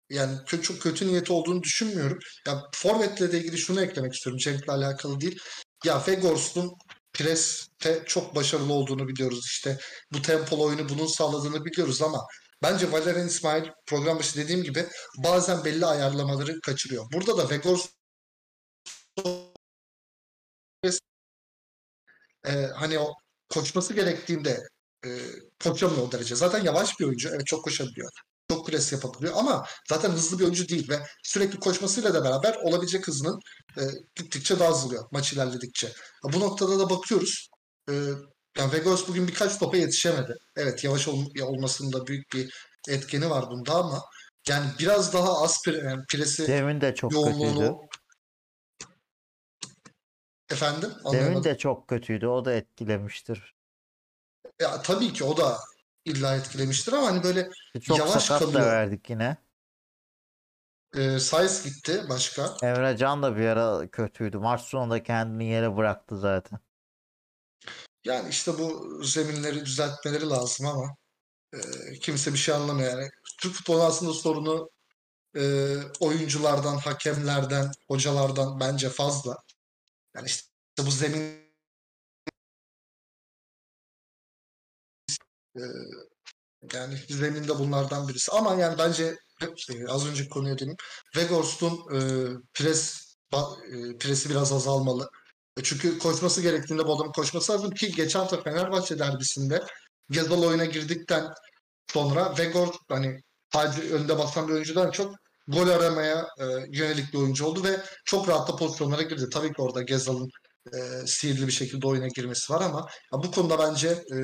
[0.09, 2.19] Yani kö- çok kötü niyeti olduğunu düşünmüyorum.
[2.47, 4.37] Ya Forvet'le de ilgili şunu eklemek istiyorum.
[4.37, 5.39] Cenk'le alakalı değil.
[5.85, 6.73] Ya Weghorst'un
[7.13, 9.45] preste çok başarılı olduğunu biliyoruz.
[9.45, 9.77] İşte
[10.13, 12.25] bu tempolu oyunu bunun sağladığını biliyoruz ama
[12.63, 14.85] bence Valerian İsmail program başı dediğim gibi
[15.17, 17.05] bazen belli ayarlamaları kaçırıyor.
[17.13, 17.89] Burada da Weghorst
[22.45, 23.13] e, hani o
[23.49, 24.63] koşması gerektiğinde
[25.05, 25.09] e,
[25.63, 26.35] koşamıyor o derece.
[26.35, 27.29] Zaten yavaş bir oyuncu.
[27.29, 28.09] Evet çok koşabiliyor.
[28.49, 33.07] Çok pres yapabiliyor ama zaten hızlı bir oyuncu değil ve sürekli koşmasıyla da beraber olabilecek
[33.07, 33.39] hızının
[33.77, 33.81] e,
[34.15, 35.91] gittikçe daha azalıyor maç ilerledikçe.
[36.23, 37.49] Bu noktada da bakıyoruz.
[37.89, 37.93] E,
[38.57, 40.33] yani Vegas bugün birkaç topa yetişemedi.
[40.55, 42.53] Evet yavaş ol, olmasında büyük bir
[42.89, 44.01] etkeni var bunda ama
[44.49, 47.71] yani biraz daha az pre, yani presi Demin de çok kötüydü.
[50.49, 51.43] Efendim Demin anlayamadım.
[51.43, 52.27] de çok kötüydü.
[52.27, 53.55] O da etkilemiştir.
[54.61, 55.59] Ya tabii ki o da
[56.05, 57.49] illa etkilemiştir ama hani böyle
[57.81, 58.65] Çok Yavaş sakat da kalıyor.
[58.71, 59.37] verdik yine.
[60.95, 62.57] e, Sainz gitti başka.
[62.63, 64.37] Emre Can da bir ara kötüydü.
[64.37, 66.59] Maç sonunda kendini yere bıraktı zaten.
[68.05, 70.95] Yani işte bu zeminleri düzeltmeleri lazım ama
[71.53, 71.59] e,
[71.99, 73.09] kimse bir şey anlamıyor yani.
[73.41, 74.69] Türk futbolu aslında sorunu
[75.35, 79.37] e, oyunculardan, hakemlerden, hocalardan bence fazla.
[80.15, 80.47] Yani işte
[80.85, 81.45] bu zemin
[85.57, 85.61] e,
[86.73, 88.31] yani zeminde bunlardan birisi.
[88.31, 90.77] Ama yani bence e, az önceki konuya döneyim.
[91.13, 91.85] Weghorst'un
[92.53, 93.05] pres
[93.99, 95.09] presi biraz azalmalı.
[95.57, 99.63] E, Çünkü koşması gerektiğinde bu adamın koşması lazım ki geçen hafta Fenerbahçe derbisinde
[100.09, 101.33] Gezal oyuna girdikten
[101.93, 103.21] sonra Weghorst hani
[103.91, 105.15] önde basan bir oyuncudan çok
[105.47, 109.29] gol aramaya e, yönelik bir oyuncu oldu ve çok rahat da pozisyonlara girdi.
[109.33, 110.29] Tabii ki orada Gezal'ın
[110.73, 114.17] e, sihirli bir şekilde oyuna girmesi var ama ya bu konuda bence e,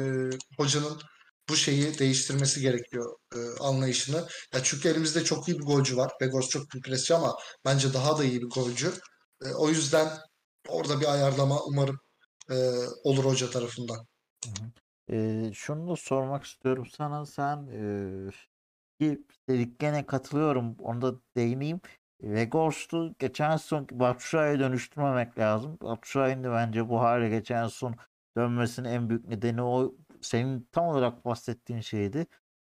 [0.57, 1.01] hocanın
[1.49, 4.27] bu şeyi değiştirmesi gerekiyor e, anlayışını.
[4.53, 6.11] Ya çünkü elimizde çok iyi bir golcü var.
[6.21, 8.91] Vegors çok büyük presçi ama bence daha da iyi bir golcü.
[9.45, 10.09] E, o yüzden
[10.67, 11.97] orada bir ayarlama umarım
[12.51, 12.55] e,
[13.03, 14.05] olur hoca tarafından.
[15.11, 17.25] Ee, şunu da sormak istiyorum sana.
[17.25, 18.31] Sen eee
[19.01, 20.75] ki dediklerine katılıyorum.
[20.79, 21.81] Onu da değineyim.
[22.21, 25.77] Vegors'tu geçen son Batshuayi'ye dönüştürmemek lazım.
[25.81, 27.95] Batshuayi'nin de bence bu hale geçen son
[28.37, 32.27] dönmesinin en büyük nedeni o senin tam olarak bahsettiğin şeydi.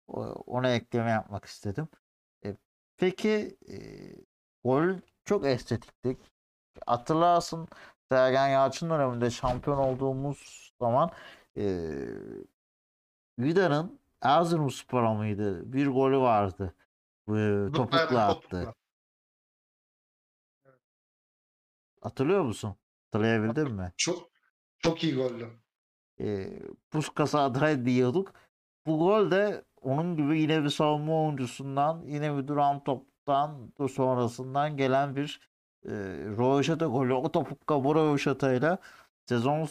[0.07, 1.87] Ona ekleme yapmak istedim.
[2.45, 2.55] E,
[2.97, 3.75] peki e,
[4.63, 6.17] gol çok estetikti.
[6.85, 7.67] Hatırlarsın
[8.11, 11.11] Sergen Yalçın döneminde şampiyon olduğumuz zaman
[11.57, 11.63] e,
[13.39, 15.73] Vida'nın Erzurumspor'a mıydı?
[15.73, 16.75] Bir golü vardı.
[17.29, 18.73] E, topukla attı.
[22.01, 22.75] Hatırlıyor musun?
[23.05, 23.93] Hatırlayabildin mi?
[23.97, 24.29] Çok
[24.79, 25.47] çok iyi gollü.
[26.19, 26.59] E,
[26.91, 28.33] Puskas'a aday diyorduk.
[28.85, 34.77] Bu gol de onun gibi yine bir savunma oyuncusundan, yine bir duran toptan da sonrasından
[34.77, 35.39] gelen bir
[35.85, 35.91] e,
[36.37, 37.13] röveşata golü.
[37.13, 38.77] O topukla bu röveşatayla
[39.25, 39.67] sezon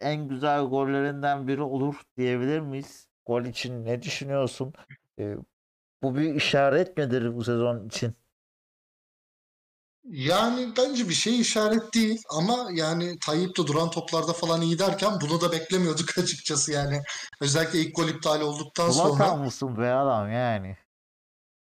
[0.00, 3.13] en güzel gollerinden biri olur diyebilir miyiz?
[3.26, 4.72] Gol için ne düşünüyorsun?
[5.18, 5.34] E,
[6.02, 8.14] bu bir işaret midir bu sezon için?
[10.04, 15.18] Yani bence bir şey işaret değil ama yani Tayyip de duran toplarda falan iyi derken
[15.20, 17.02] bunu da beklemiyorduk açıkçası yani.
[17.40, 19.14] Özellikle ilk gol iptal olduktan sonra.
[19.14, 20.76] Zlatan mısın be adam yani?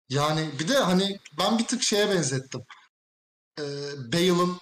[0.09, 2.61] Yani bir de hani ben bir tık şeye benzettim.
[3.59, 3.63] Ee,
[4.13, 4.59] Bale'ın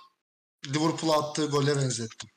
[0.67, 2.31] Liverpool'a attığı gole benzettim.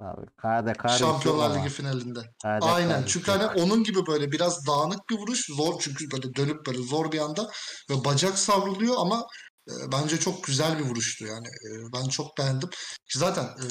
[0.00, 1.58] Abi, kade Şampiyonlar.
[1.58, 2.20] Ligi finalinde.
[2.42, 3.00] Kade Aynen.
[3.00, 3.40] kade Çünkü yok.
[3.40, 5.46] hani onun gibi böyle biraz dağınık bir vuruş.
[5.46, 7.50] Zor çünkü böyle dönüp böyle zor bir anda
[7.90, 9.26] ve bacak savruluyor ama
[9.68, 11.46] e, bence çok güzel bir vuruştu yani.
[11.46, 12.68] E, ben çok beğendim.
[13.14, 13.66] Zaten e,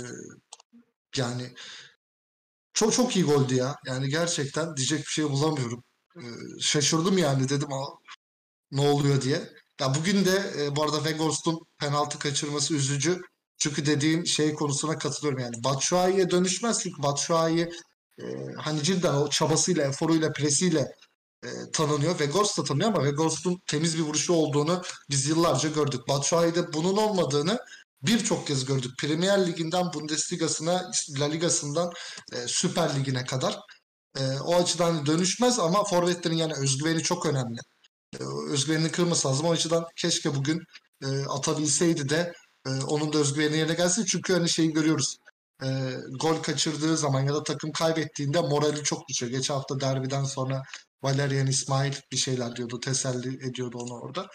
[1.17, 1.53] yani
[2.73, 3.75] çok çok iyi goldü ya.
[3.85, 5.83] Yani gerçekten diyecek bir şey bulamıyorum.
[6.17, 6.23] E,
[6.61, 7.87] şaşırdım yani dedim "Aa,
[8.71, 9.49] ne oluyor diye.
[9.81, 13.21] Ya bugün de e, bu arada Weghorst'un penaltı kaçırması üzücü.
[13.57, 15.63] Çünkü dediğin şey konusuna katılıyorum yani.
[15.63, 17.69] Batshuayi'ye dönüşmez çünkü Batshuayi
[18.19, 18.25] e,
[18.57, 20.87] hani cidden o çabasıyla, eforuyla, presiyle
[21.43, 22.11] e, tanınıyor.
[22.17, 26.07] Weghorst da tanınıyor ama Weghorst'un temiz bir vuruşu olduğunu biz yıllarca gördük.
[26.07, 27.59] Batshuayi'de bunun olmadığını
[28.01, 28.91] birçok kez gördük.
[28.99, 31.91] Premier Ligi'nden Bundesliga'sına, La Liga'sından
[32.33, 33.59] e, Süper Ligi'ne kadar.
[34.19, 37.59] E, o açıdan dönüşmez ama forvetlerin yani özgüveni çok önemli.
[38.19, 39.45] E, özgüvenini kırması lazım.
[39.45, 40.61] O açıdan keşke bugün
[41.03, 42.33] e, atabilseydi de
[42.67, 44.05] e, onun da özgüveni yerine gelsin.
[44.05, 45.17] Çünkü hani şeyi görüyoruz.
[45.63, 45.67] E,
[46.19, 49.31] gol kaçırdığı zaman ya da takım kaybettiğinde morali çok düşüyor.
[49.31, 50.61] Geçen hafta derbiden sonra
[51.03, 52.79] Valerian İsmail bir şeyler diyordu.
[52.79, 54.27] Teselli ediyordu onu orada.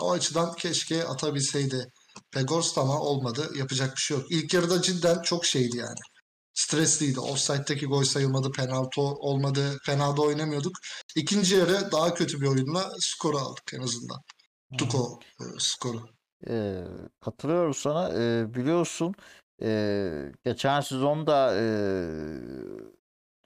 [0.00, 1.86] O açıdan keşke atabilseydi
[2.32, 3.50] Pegorst ama olmadı.
[3.54, 4.26] Yapacak bir şey yok.
[4.30, 5.98] İlk yarıda cidden çok şeydi yani.
[6.54, 7.20] Stresliydi.
[7.20, 8.52] Offside'daki gol sayılmadı.
[8.52, 9.78] Penaltı olmadı.
[9.86, 10.72] Fena da oynamıyorduk.
[11.16, 14.20] İkinci yarı daha kötü bir oyunla skoru aldık en azından.
[14.78, 16.17] Tuko e, skoru.
[16.48, 16.84] Ee,
[17.20, 18.10] katılıyorum sana.
[18.14, 19.14] Ee, biliyorsun
[19.62, 22.08] ee, geçen sezonda ee,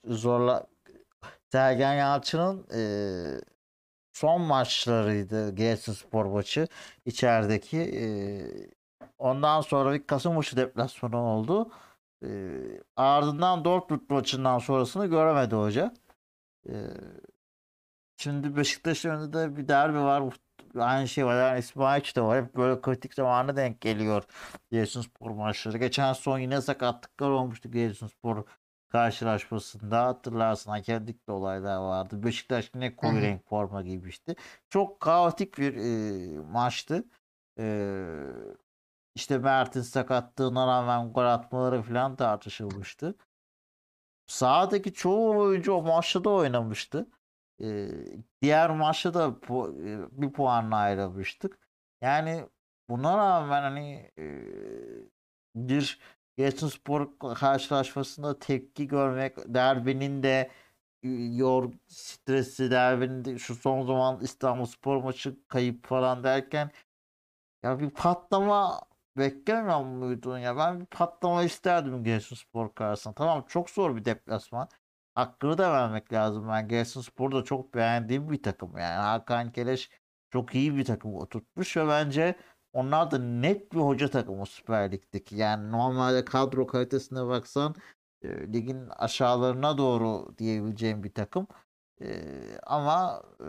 [0.06, 0.66] zorla
[1.52, 3.40] Sergen Yalçın'ın ee,
[4.12, 6.68] son maçlarıydı Giresunspor maçı
[7.06, 7.78] içerideki.
[7.78, 8.70] Ee,
[9.18, 11.70] ondan sonra bir Kasımpaşa deplasmanı oldu.
[12.24, 15.94] Ee, ardından Dortmund maçından sonrasını göremedi hoca.
[16.68, 16.72] Ee,
[18.22, 20.22] Şimdi Beşiktaş'ın önünde de bir derbi var.
[20.78, 21.36] Aynı şey var.
[21.36, 22.44] Yani İsmail de var.
[22.44, 24.24] Hep böyle kritik zamanı denk geliyor
[24.70, 25.78] Giresunspor maçları.
[25.78, 28.44] Geçen son yine sakatlıklar olmuştu Giresunspor
[28.88, 30.04] karşılaşmasında.
[30.06, 32.22] Hatırlarsın hakemlik de olaylar vardı.
[32.24, 34.34] Beşiktaş yine koyu renk forma giymişti.
[34.70, 37.04] Çok kaotik bir e, maçtı.
[37.58, 37.64] E,
[39.14, 43.14] işte Mert'in sakatlığına rağmen gol atmaları falan tartışılmıştı.
[44.26, 47.06] Sahadaki çoğu oyuncu o maçta da oynamıştı.
[47.62, 47.88] Ee,
[48.42, 51.58] diğer maçta da pu- e, bir puanla ayrılmıştık.
[52.00, 52.48] Yani
[52.90, 54.24] buna rağmen hani e,
[55.54, 56.00] bir
[56.38, 60.50] Giresunspor karşılaşmasında tepki görmek, derbinin de
[61.02, 66.70] e, yor stresi, derbinin de şu son zaman İstanbulspor maçı kayıp falan derken
[67.62, 68.80] ya bir patlama
[69.18, 70.56] beklemiyor muydun ya?
[70.56, 73.14] Ben bir patlama isterdim Giresunspor karşısında.
[73.14, 74.68] Tamam çok zor bir deplasman.
[75.14, 76.48] Hakkını da vermek lazım.
[76.48, 78.78] Ben Giresunspor'u da çok beğendiğim bir takım.
[78.78, 79.90] Yani Hakan Keleş
[80.30, 82.36] çok iyi bir takım oturtmuş ve bence
[82.72, 85.36] onlar da net bir hoca takımı Süper Lig'deki.
[85.36, 87.74] Yani normalde kadro kalitesine baksan
[88.22, 91.46] e, ligin aşağılarına doğru diyebileceğim bir takım.
[92.00, 92.24] E,
[92.66, 93.46] ama e,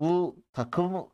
[0.00, 1.08] bu takım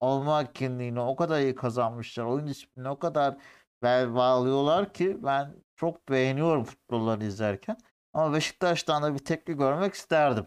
[0.00, 2.24] olma kimliğini o kadar iyi kazanmışlar.
[2.24, 3.36] Oyun disiplinini o kadar
[3.82, 7.76] bağlıyorlar ki ben çok beğeniyorum futbolları izlerken.
[8.14, 10.46] Ama Beşiktaş'tan da bir tepki görmek isterdim.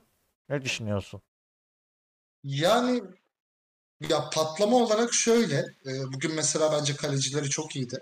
[0.50, 1.22] Ne düşünüyorsun?
[2.44, 3.04] Yani
[4.10, 5.56] ya patlama olarak şöyle.
[5.58, 8.00] e, bugün mesela bence kalecileri çok iyiydi.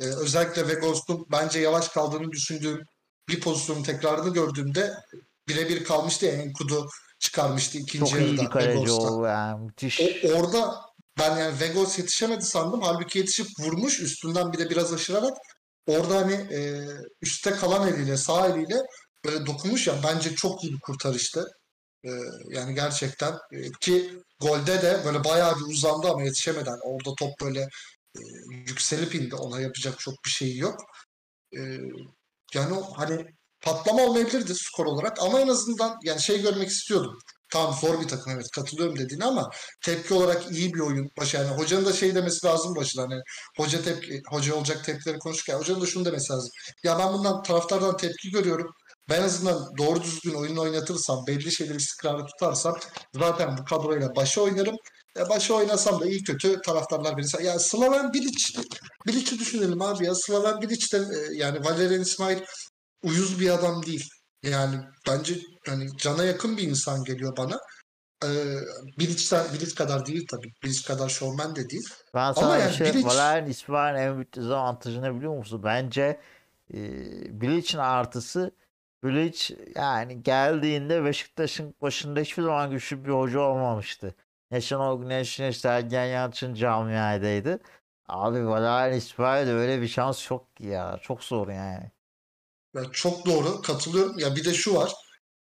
[0.00, 2.84] E, özellikle Vegos'un bence yavaş kaldığını düşündüğüm
[3.28, 4.94] bir pozisyonun tekrarını gördüğümde
[5.48, 10.00] birebir kalmıştı ya Enkudu çıkarmıştı ikinci Çok iyi bir yarıda kaleci o yani müthiş.
[10.00, 10.74] O, orada
[11.18, 12.80] ben yani Vegos yetişemedi sandım.
[12.82, 15.36] Halbuki yetişip vurmuş üstünden bir de biraz aşırarak
[15.88, 16.86] orada hani e,
[17.22, 18.82] üstte kalan eliyle sağ eliyle
[19.24, 21.46] böyle dokunmuş ya bence çok iyi bir kurtarıştı.
[22.04, 22.10] E,
[22.48, 27.60] yani gerçekten e, ki golde de böyle bayağı bir uzandı ama yetişemeden orada top böyle
[28.16, 28.20] e,
[28.50, 29.34] yükselip indi.
[29.34, 30.80] Ona yapacak çok bir şey yok.
[31.56, 31.60] E,
[32.54, 33.26] yani o hani
[33.60, 37.18] patlama olmayabilirdi skor olarak ama en azından yani şey görmek istiyordum.
[37.52, 39.50] Tamam zor bir takım evet katılıyorum dediğine ama
[39.84, 41.08] tepki olarak iyi bir oyun.
[41.18, 43.20] Başı yani hocanın da şey demesi lazım başına hani
[43.56, 46.50] hoca tepki hoca olacak tepkileri konuşurken hocanın da şunu demesi lazım.
[46.84, 48.70] Ya ben bundan taraftardan tepki görüyorum.
[49.10, 52.76] Ben en azından doğru düzgün oyunu oynatırsam, belli şeyleri istikrarlı tutarsam
[53.14, 54.76] zaten bu kadroyla başa oynarım.
[55.18, 57.46] E başa oynasam da iyi kötü taraftarlar beni.
[57.46, 58.60] Ya Slaven Bilic,
[59.06, 60.14] Bilic'i düşünelim abi ya.
[60.14, 62.38] Slaven Bilic de e, yani Valerian İsmail
[63.02, 64.08] uyuz bir adam değil.
[64.42, 64.76] Yani
[65.08, 65.34] bence
[65.66, 67.58] hani cana yakın bir insan geliyor bana.
[68.24, 68.54] Ee,
[68.98, 70.52] Bilic'ten, Bilic kadar değil tabii.
[70.64, 71.88] Bilic kadar şovmen de değil.
[72.14, 75.60] Ben sana bir yani şey Bilic- Valerian İsmail'in en büyük dezavantajı ne biliyor musun?
[75.64, 76.20] Bence
[76.74, 76.78] e,
[77.40, 78.50] Bilic'in artısı
[79.04, 84.14] Bilic yani geldiğinde Beşiktaş'ın başında hiçbir zaman güçlü bir hoca olmamıştı.
[84.50, 87.60] Ne Şenol Güneş ne Sergen Yalçın camiadaydı.
[88.08, 90.98] Abi Valerian İsmail'de öyle bir şans yok ki ya.
[91.02, 91.90] Çok zor yani.
[92.78, 94.18] Ya çok doğru katılıyorum.
[94.18, 94.92] Ya bir de şu var.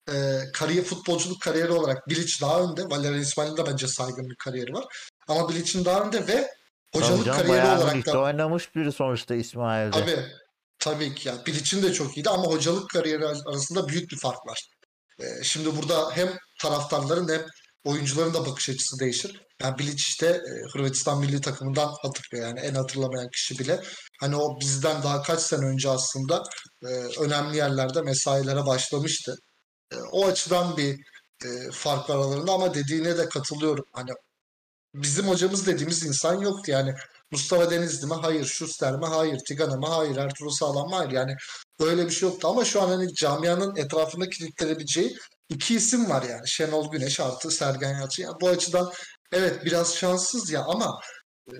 [0.09, 2.83] E, kariyer futbolculuk kariyeri olarak Bilic daha önde.
[2.89, 4.85] Valerian İsmail'in de bence saygın bir kariyeri var.
[5.27, 6.47] Ama Bilic'in daha önde ve
[6.91, 9.99] Tabii hocalık canım, kariyeri olarak da oynamış biri sonuçta İsmail'de.
[9.99, 10.25] Tabii.
[10.79, 11.45] Tabii ki ya.
[11.45, 14.69] Bilic'in de çok iyiydi ama hocalık kariyeri arasında büyük bir fark var.
[15.19, 16.29] Ee, şimdi burada hem
[16.61, 17.45] taraftarların hem
[17.85, 19.41] oyuncuların da bakış açısı değişir.
[19.61, 23.81] Yani Bilic işte e, Hırvatistan milli takımından hatırlıyor yani en hatırlamayan kişi bile.
[24.19, 26.43] Hani o bizden daha kaç sene önce aslında
[26.83, 26.87] e,
[27.19, 29.35] önemli yerlerde mesailere başlamıştı.
[29.91, 30.99] E, o açıdan bir
[31.71, 33.85] fark var aralarında ama dediğine de katılıyorum.
[33.93, 34.11] Hani
[34.93, 36.95] bizim hocamız dediğimiz insan yoktu yani.
[37.31, 38.13] Mustafa Denizli mi?
[38.13, 38.45] Hayır.
[38.45, 39.05] Schuster mi?
[39.05, 39.39] Hayır.
[39.47, 39.87] Tigana mı?
[39.87, 40.17] Hayır.
[40.17, 40.95] Ertuğrul Sağlam mı?
[40.95, 41.11] Hayır.
[41.11, 41.35] Yani
[41.79, 45.17] öyle bir şey yoktu ama şu an hani camianın etrafında kilitlenebileceği
[45.49, 46.47] iki isim var yani.
[46.47, 48.23] Şenol Güneş artı Sergen Yalçın.
[48.23, 48.91] Yani bu açıdan
[49.31, 50.99] evet biraz şanssız ya ama
[51.47, 51.53] e,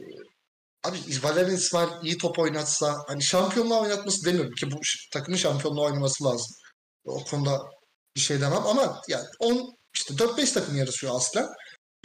[0.84, 4.80] abi Valerian İsmail iyi top oynatsa hani şampiyonluğa oynatması demiyorum ki bu
[5.14, 6.56] takımın şampiyonluğa oynaması lazım.
[7.06, 7.62] O konuda
[8.16, 11.48] bir şey demem ama yani 10 işte 4-5 takım yarışıyor aslen.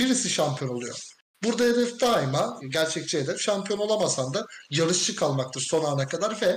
[0.00, 0.96] Birisi şampiyon oluyor.
[1.44, 6.56] Burada hedef daima gerçekçi hedef şampiyon olamasan da yarışçı kalmaktır son ana kadar ve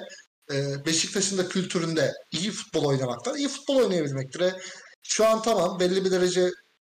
[0.52, 4.54] e, Beşiktaş'ın da kültüründe iyi futbol oynamaktan iyi futbol oynayabilmektir.
[5.04, 6.50] Şu an tamam belli bir derece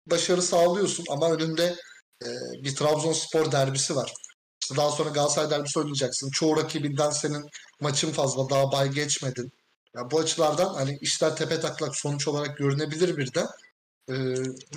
[0.07, 1.75] başarı sağlıyorsun ama önünde
[2.23, 2.27] e,
[2.63, 4.13] bir Trabzonspor derbisi var.
[4.61, 6.29] İşte daha sonra Galatasaray derbisi oynayacaksın.
[6.29, 7.49] Çoğu rakibinden senin
[7.81, 9.51] maçın fazla daha bay geçmedin.
[9.95, 13.45] Ya bu açılardan hani işler tepe taklak sonuç olarak görünebilir bir de.
[14.09, 14.13] Ee,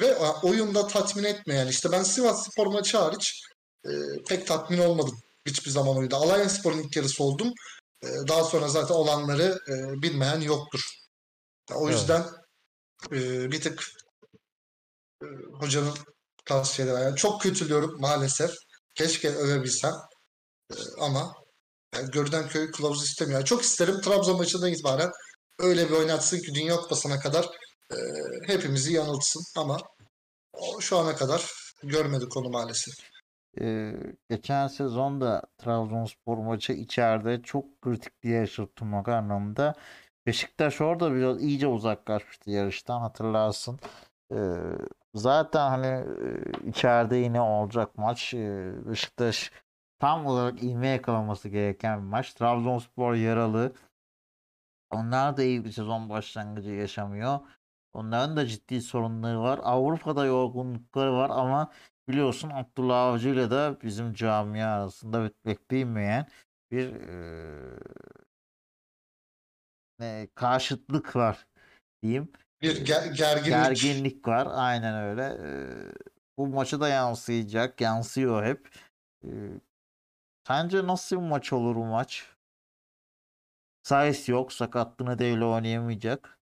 [0.00, 3.42] ve oyunda tatmin etmeyen işte ben Sivas Spor maçı hariç
[3.84, 3.90] e,
[4.28, 6.16] pek tatmin olmadım hiçbir zaman oyunda.
[6.16, 7.52] Alanya Spor'un ilk yarısı oldum.
[8.02, 10.80] E, daha sonra zaten olanları e, bilmeyen yoktur.
[11.70, 11.98] Ya o Evet.
[13.12, 13.82] E, bir tık
[15.22, 15.94] e, hocanın
[16.44, 18.50] tavsiyeleri yani çok kötülüyorum maalesef.
[18.94, 19.92] Keşke övebilsem.
[20.70, 21.32] E, ama
[21.94, 23.44] yani görünen köy kılavuz istemiyor.
[23.44, 25.10] Çok isterim Trabzon maçından itibaren
[25.58, 27.44] öyle bir oynatsın ki Dünya Kupası'na kadar
[27.92, 27.96] e,
[28.46, 29.78] hepimizi yanıltsın ama
[30.80, 31.50] şu ana kadar
[31.82, 32.94] görmedik onu maalesef.
[33.60, 33.92] Ee,
[34.30, 39.74] geçen sezon da Trabzonspor maçı içeride çok kritik yarış tutmak anlamında.
[40.28, 43.78] Beşiktaş orada biraz iyice uzaklaşmıştı yarıştan hatırlarsın.
[44.32, 44.36] Ee,
[45.14, 48.34] zaten hani e, içeride yine olacak maç.
[48.34, 49.52] Ee, Beşiktaş
[49.98, 52.34] tam olarak ilme yakalaması gereken bir maç.
[52.34, 53.72] Trabzonspor yaralı.
[54.90, 57.38] Onlar da iyi bir sezon başlangıcı yaşamıyor.
[57.92, 59.60] Onların da ciddi sorunları var.
[59.62, 61.72] Avrupa'da yorgunlukları var ama
[62.08, 66.26] biliyorsun Abdullah Avcı ile de bizim camia arasında beklenmeyen
[66.70, 67.78] bir eee,
[69.98, 71.46] ne, karşıtlık var
[72.02, 72.32] diyeyim.
[72.62, 73.44] Bir ger- gerginlik.
[73.50, 74.48] Gerginlik var.
[74.50, 75.38] Aynen öyle.
[75.42, 75.92] Eee,
[76.38, 77.80] bu maçı da yansıyacak.
[77.80, 78.68] Yansıyor hep.
[79.24, 79.60] Eee,
[80.46, 82.26] sence nasıl bir maç olur bu maç?
[83.82, 84.52] Sayıs yok.
[84.52, 86.38] Sakat nedeniyle oynayamayacak.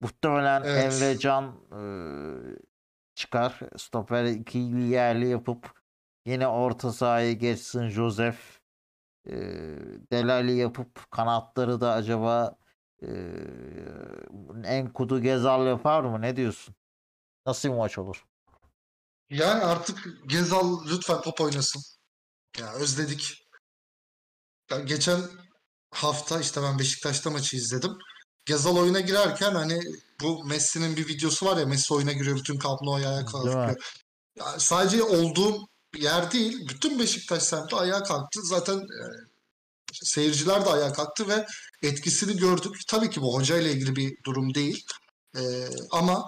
[0.00, 0.84] Muhtemelen Evet.
[0.84, 2.56] Emre Can eee,
[3.14, 3.60] çıkar.
[3.76, 5.82] Stoper ikili yerli yapıp
[6.26, 8.38] yine orta sahaya geçsin Joseph.
[9.26, 9.32] e,
[10.12, 12.56] Delali yapıp kanatları da acaba
[13.02, 13.08] e,
[14.64, 16.20] Enkudu Gezal yapar mı?
[16.20, 16.74] Ne diyorsun?
[17.46, 18.24] Nasıl bir maç olur?
[19.30, 21.82] Yani artık Gezal lütfen top oynasın.
[22.58, 23.48] Ya özledik.
[24.70, 25.20] Ya geçen
[25.90, 27.98] hafta işte ben Beşiktaş'ta maçı izledim.
[28.44, 29.80] Gezal oyuna girerken hani
[30.20, 33.76] bu Messi'nin bir videosu var ya Messi oyuna giriyor bütün Nou'yu ayağa kalkıyor.
[34.38, 38.40] Ya sadece olduğum yer değil bütün Beşiktaş semti ayağa kalktı.
[38.42, 39.04] Zaten e,
[39.92, 41.46] seyirciler de ayağa kalktı ve
[41.82, 42.76] etkisini gördük.
[42.88, 44.84] Tabii ki bu hoca ile ilgili bir durum değil.
[45.36, 45.42] E,
[45.90, 46.24] ama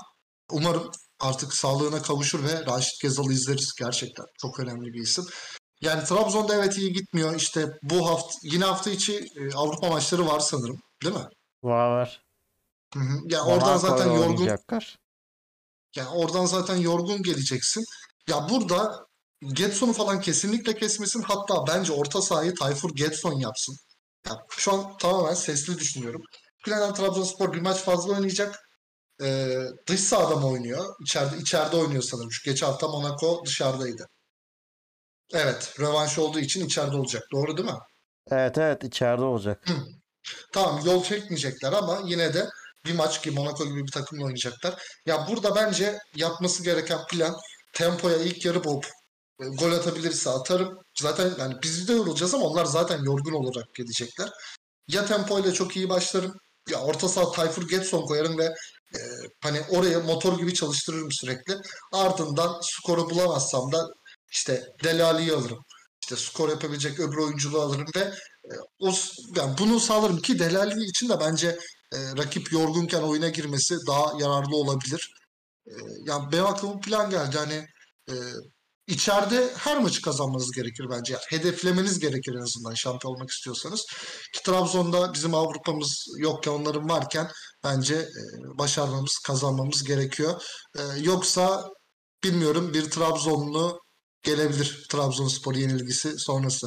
[0.51, 4.25] umarım artık sağlığına kavuşur ve Raşit Gezal'ı izleriz gerçekten.
[4.39, 5.25] Çok önemli bir isim.
[5.81, 7.35] Yani Trabzon'da evet iyi gitmiyor.
[7.35, 10.77] İşte bu hafta yine hafta içi e, Avrupa maçları var sanırım.
[11.05, 11.27] Değil mi?
[11.63, 12.23] Var var.
[12.95, 13.19] Hı hı.
[13.29, 14.97] Ya oradan Monaco'yla zaten yorgun oynayacaklar.
[15.97, 17.85] yani oradan zaten yorgun geleceksin.
[18.29, 19.07] Ya burada
[19.53, 21.23] Getson'u falan kesinlikle kesmesin.
[21.23, 23.77] Hatta bence orta sahayı Tayfur Getson yapsın.
[24.27, 26.23] Ya şu an tamamen sesli düşünüyorum.
[26.65, 28.61] Plana Trabzonspor bir maç fazla oynayacak.
[29.23, 30.95] Ee, dış sahada mı oynuyor?
[31.01, 32.33] İçeride içeride oynuyor sanırım.
[32.33, 34.07] Şu geçen hafta Monaco dışarıdaydı.
[35.33, 37.23] Evet, rövanş olduğu için içeride olacak.
[37.33, 37.79] Doğru değil mi?
[38.31, 39.65] Evet evet içeride olacak.
[40.53, 42.49] Tamam yol çekmeyecekler ama yine de
[42.85, 44.83] bir maç ki Monaco gibi bir takımla oynayacaklar.
[45.07, 47.37] Ya burada bence yapması gereken plan
[47.73, 48.87] tempoya ilk yarı boğup
[49.39, 50.79] gol atabilirse atarım.
[51.01, 54.31] Zaten yani biz de yorulacağız ama onlar zaten yorgun olarak gelecekler.
[54.89, 56.35] Ya tempoyla çok iyi başlarım.
[56.71, 58.45] Ya orta saha Tayfur Getson koyarım ve
[58.95, 59.01] e,
[59.43, 61.55] hani oraya motor gibi çalıştırırım sürekli.
[61.93, 63.87] Ardından skoru bulamazsam da
[64.33, 65.59] işte Delali'yi alırım.
[66.03, 68.01] İşte skor yapabilecek öbür oyunculuğu alırım ve
[68.45, 68.93] e, o
[69.37, 71.59] yani bunu sağlarım ki Delali için de bence
[71.93, 75.15] e, rakip yorgunken oyuna girmesi daha yararlı olabilir.
[75.67, 75.73] E,
[76.07, 77.67] yani benim aklıma plan geldi hani
[78.11, 78.15] e,
[78.87, 81.13] içeride her maçı kazanmanız gerekir bence.
[81.13, 83.87] Yani hedeflemeniz gerekir en azından şampiyon olmak istiyorsanız.
[84.33, 87.29] Ki Trabzon'da bizim Avrupa'mız yokken onların varken
[87.65, 90.43] bence e, başarmamız, kazanmamız gerekiyor.
[90.79, 91.69] E, yoksa
[92.25, 93.81] bilmiyorum bir Trabzonlu
[94.23, 96.67] gelebilir Trabzonspor yenilgisi sonrası.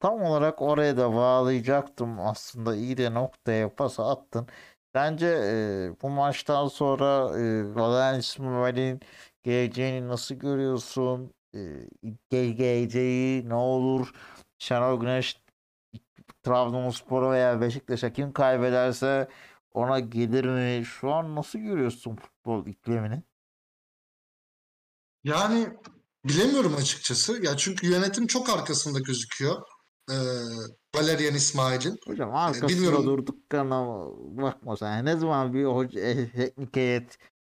[0.00, 2.76] Tam olarak oraya da bağlayacaktım aslında.
[2.76, 4.46] iyi de noktaya pas attın.
[4.94, 8.20] Bence e, bu maçtan sonra e, Valerian
[9.42, 11.34] geleceğini nasıl görüyorsun?
[11.54, 11.58] E,
[12.32, 14.12] ge- geleceği ne olur?
[14.58, 15.42] Şenol Güneş
[16.42, 19.28] Trabzonspor'a veya Beşiktaş'a kim kaybederse
[19.72, 20.84] ona gelir mi?
[20.84, 23.22] Şu an nasıl görüyorsun futbol iklimini?
[25.24, 25.68] Yani
[26.24, 27.44] bilemiyorum açıkçası.
[27.44, 29.62] Ya çünkü yönetim çok arkasında gözüküyor.
[30.10, 30.14] Ee,
[30.96, 31.98] Valerian İsmail'in.
[32.06, 33.06] Hocam arkasında bilmiyorum.
[33.06, 34.06] durduklarına
[34.42, 35.04] bakma sen.
[35.04, 36.76] Ne zaman bir hoca, e, teknik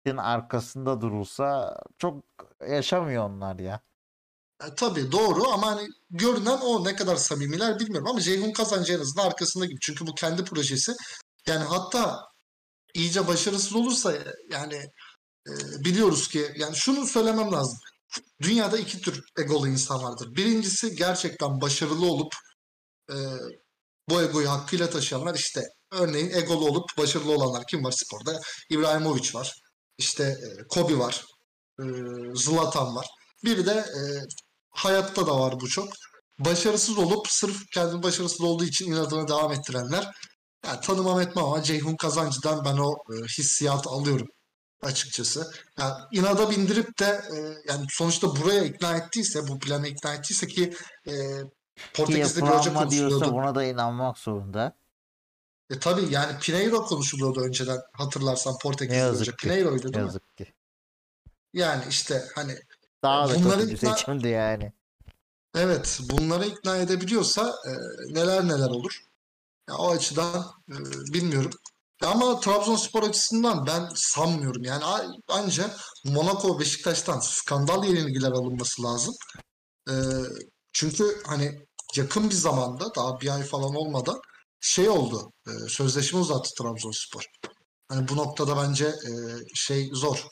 [0.09, 2.23] heyetin arkasında durulsa çok
[2.69, 3.81] yaşamıyor onlar ya.
[4.63, 8.99] E, tabii doğru ama hani görünen o ne kadar samimiler bilmiyorum ama Ceyhun Kazancı en
[8.99, 9.79] azından arkasında gibi.
[9.81, 10.91] Çünkü bu kendi projesi.
[11.47, 12.19] Yani hatta
[12.93, 14.13] iyice başarısız olursa
[14.49, 14.75] yani
[15.47, 15.51] e,
[15.85, 17.79] biliyoruz ki yani şunu söylemem lazım.
[18.41, 20.35] Dünyada iki tür egolu insan vardır.
[20.35, 22.33] Birincisi gerçekten başarılı olup
[23.11, 23.15] e,
[24.09, 28.39] bu egoyu hakkıyla taşıyanlar işte örneğin egolu olup başarılı olanlar kim var sporda?
[28.69, 29.68] İbrahimovic var.
[29.99, 31.25] İşte e, Kobe var.
[31.79, 31.83] E,
[32.33, 33.07] Zlatan var.
[33.43, 34.01] Bir de e,
[34.69, 35.87] hayatta da var bu çok.
[36.39, 40.11] Başarısız olup sırf kendi başarısız olduğu için inadına devam ettirenler.
[40.65, 44.27] Yani tanımam etmem ama Ceyhun Kazancı'dan ben o e, hissiyatı alıyorum
[44.81, 45.51] açıkçası.
[45.79, 50.73] Yani inada bindirip de e, yani sonuçta buraya ikna ettiyse, bu plana ikna ettiyse ki
[51.07, 51.13] e,
[51.93, 54.75] Ki Portekiz'de bir hoca yapılanma diyorsa buna da inanmak zorunda.
[55.69, 59.31] E tabii yani Pineiro konuşuluyordu önceden hatırlarsan Ne Portekiz'de ki.
[59.37, 60.07] Pineiro'ydu Ne değil mi?
[60.07, 60.53] yazık ki.
[61.53, 62.55] Yani işte hani
[63.03, 64.73] Daha da Bunları kötü ikna- seçimdi yani.
[65.55, 67.71] evet bunları ikna edebiliyorsa e,
[68.13, 68.99] neler neler olur.
[69.69, 70.75] Ya, o açıdan e,
[71.13, 71.51] bilmiyorum.
[72.03, 74.63] Ama Trabzonspor açısından ben sanmıyorum.
[74.63, 74.83] Yani
[75.27, 79.15] anca Monaco Beşiktaş'tan skandal yenilgiler alınması lazım.
[79.89, 79.93] E,
[80.73, 84.19] çünkü hani yakın bir zamanda daha bir ay falan olmadan
[84.59, 85.31] şey oldu.
[85.47, 87.23] E, sözleşme uzattı Trabzonspor.
[87.89, 89.11] Hani bu noktada bence e,
[89.55, 90.27] şey zor.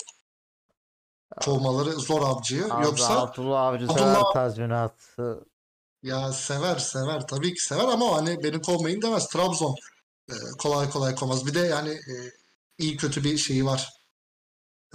[1.42, 2.66] Kovmaları zor avcıyı.
[2.74, 5.46] Abi Yoksa Abdullah Avcı Abdullah- sever tazminatı.
[6.04, 9.28] ya sever sever tabii ki sever ama hani beni kovmayın demez.
[9.28, 9.76] Trabzon
[10.30, 11.46] e, kolay kolay kovmaz.
[11.46, 12.14] Bir de yani e,
[12.78, 13.90] iyi kötü bir şeyi var.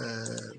[0.01, 0.05] E,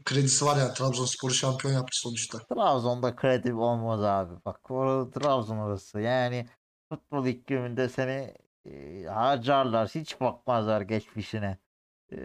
[0.04, 2.38] kredisi var yani Trabzonspor'u şampiyon yaptı sonuçta.
[2.38, 4.34] Trabzon'da kredi olmaz abi.
[4.44, 6.00] Bak orası Trabzon orası.
[6.00, 6.48] Yani
[6.92, 8.34] futbol ikliminde seni
[8.66, 9.88] e, harcarlar.
[9.88, 11.58] Hiç bakmazlar geçmişine.
[12.12, 12.16] E,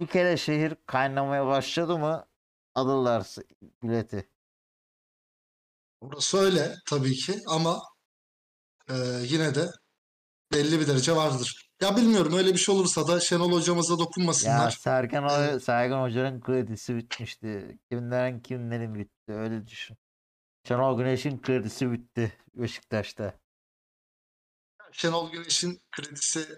[0.00, 2.26] bir kere şehir kaynamaya başladı mı
[2.74, 3.26] alırlar
[3.82, 4.28] bileti.
[6.00, 7.82] Orası öyle tabii ki ama
[8.90, 9.70] e, yine de
[10.52, 11.70] belli bir derece vardır.
[11.80, 14.70] Ya bilmiyorum öyle bir şey olursa da Şenol hocamıza Ya dokunmasınlar.
[14.70, 15.64] Sergen, Hoca- Evet.
[15.64, 17.78] Sergen Hoca'nın kredisi bitmişti.
[17.90, 19.96] Kimlerin kimlerin bitti öyle düşün.
[20.68, 23.41] Şenol Güneş'in kredisi bitti Beşiktaş'ta.
[24.92, 26.48] Şenol Güneş'in kredisi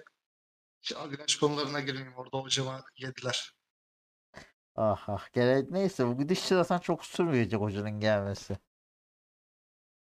[0.82, 3.52] Şenol Güneş konularına girmeyeyim orada hocama yediler.
[4.76, 5.32] Ah ah.
[5.32, 8.58] Gele neyse bu gidişle zaten çok sürmeyecek hocanın gelmesi.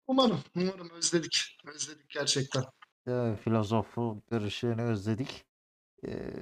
[0.08, 1.58] Umarım, umarım özledik.
[1.66, 2.64] Özledik gerçekten.
[3.06, 3.38] Mi?
[3.44, 5.46] Filozofu görüşlerini özledik.
[6.08, 6.34] Ee,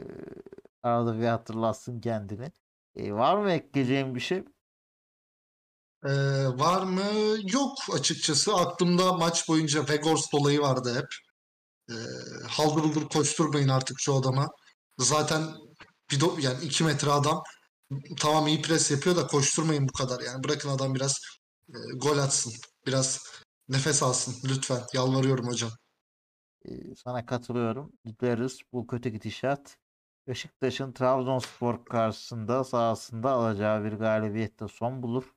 [0.84, 2.52] arada bir hatırlatsın kendini.
[2.96, 4.44] Ee, var mı ekleyeceğim bir şey?
[6.06, 6.10] Ee,
[6.48, 7.04] var mı?
[7.44, 8.56] Yok açıkçası.
[8.56, 11.27] Aklımda maç boyunca Vegors dolayı vardı hep.
[11.90, 11.94] Ee,
[12.48, 14.48] haldır huldur koşturmayın artık şu adama.
[14.98, 15.44] Zaten
[16.12, 17.44] bir do- yani 2 metre adam
[18.20, 20.22] tamam iyi pres yapıyor da koşturmayın bu kadar.
[20.22, 21.20] Yani bırakın adam biraz
[21.70, 22.54] e, gol atsın.
[22.88, 23.24] Biraz
[23.70, 24.82] nefes alsın lütfen.
[24.94, 25.72] Yalvarıyorum hocam.
[26.66, 27.92] Ee, sana katılıyorum.
[28.06, 29.78] Gideriz bu kötü gidişat.
[30.28, 35.34] Beşiktaş'ın Trabzonspor karşısında sahasında alacağı bir galibiyette son bulur.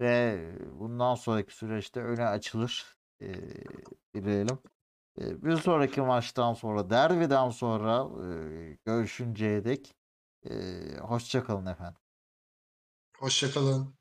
[0.00, 0.40] Ve
[0.80, 2.96] bundan sonraki süreçte öne açılır.
[3.20, 3.34] Ee,
[4.14, 4.58] dileyelim.
[5.20, 8.08] Ee, bir sonraki maçtan sonra, derbiden sonra
[8.72, 9.94] e, görüşünceye dek
[10.50, 10.52] e,
[10.98, 12.00] hoşça kalın efendim.
[13.18, 13.94] Hoşçakalın.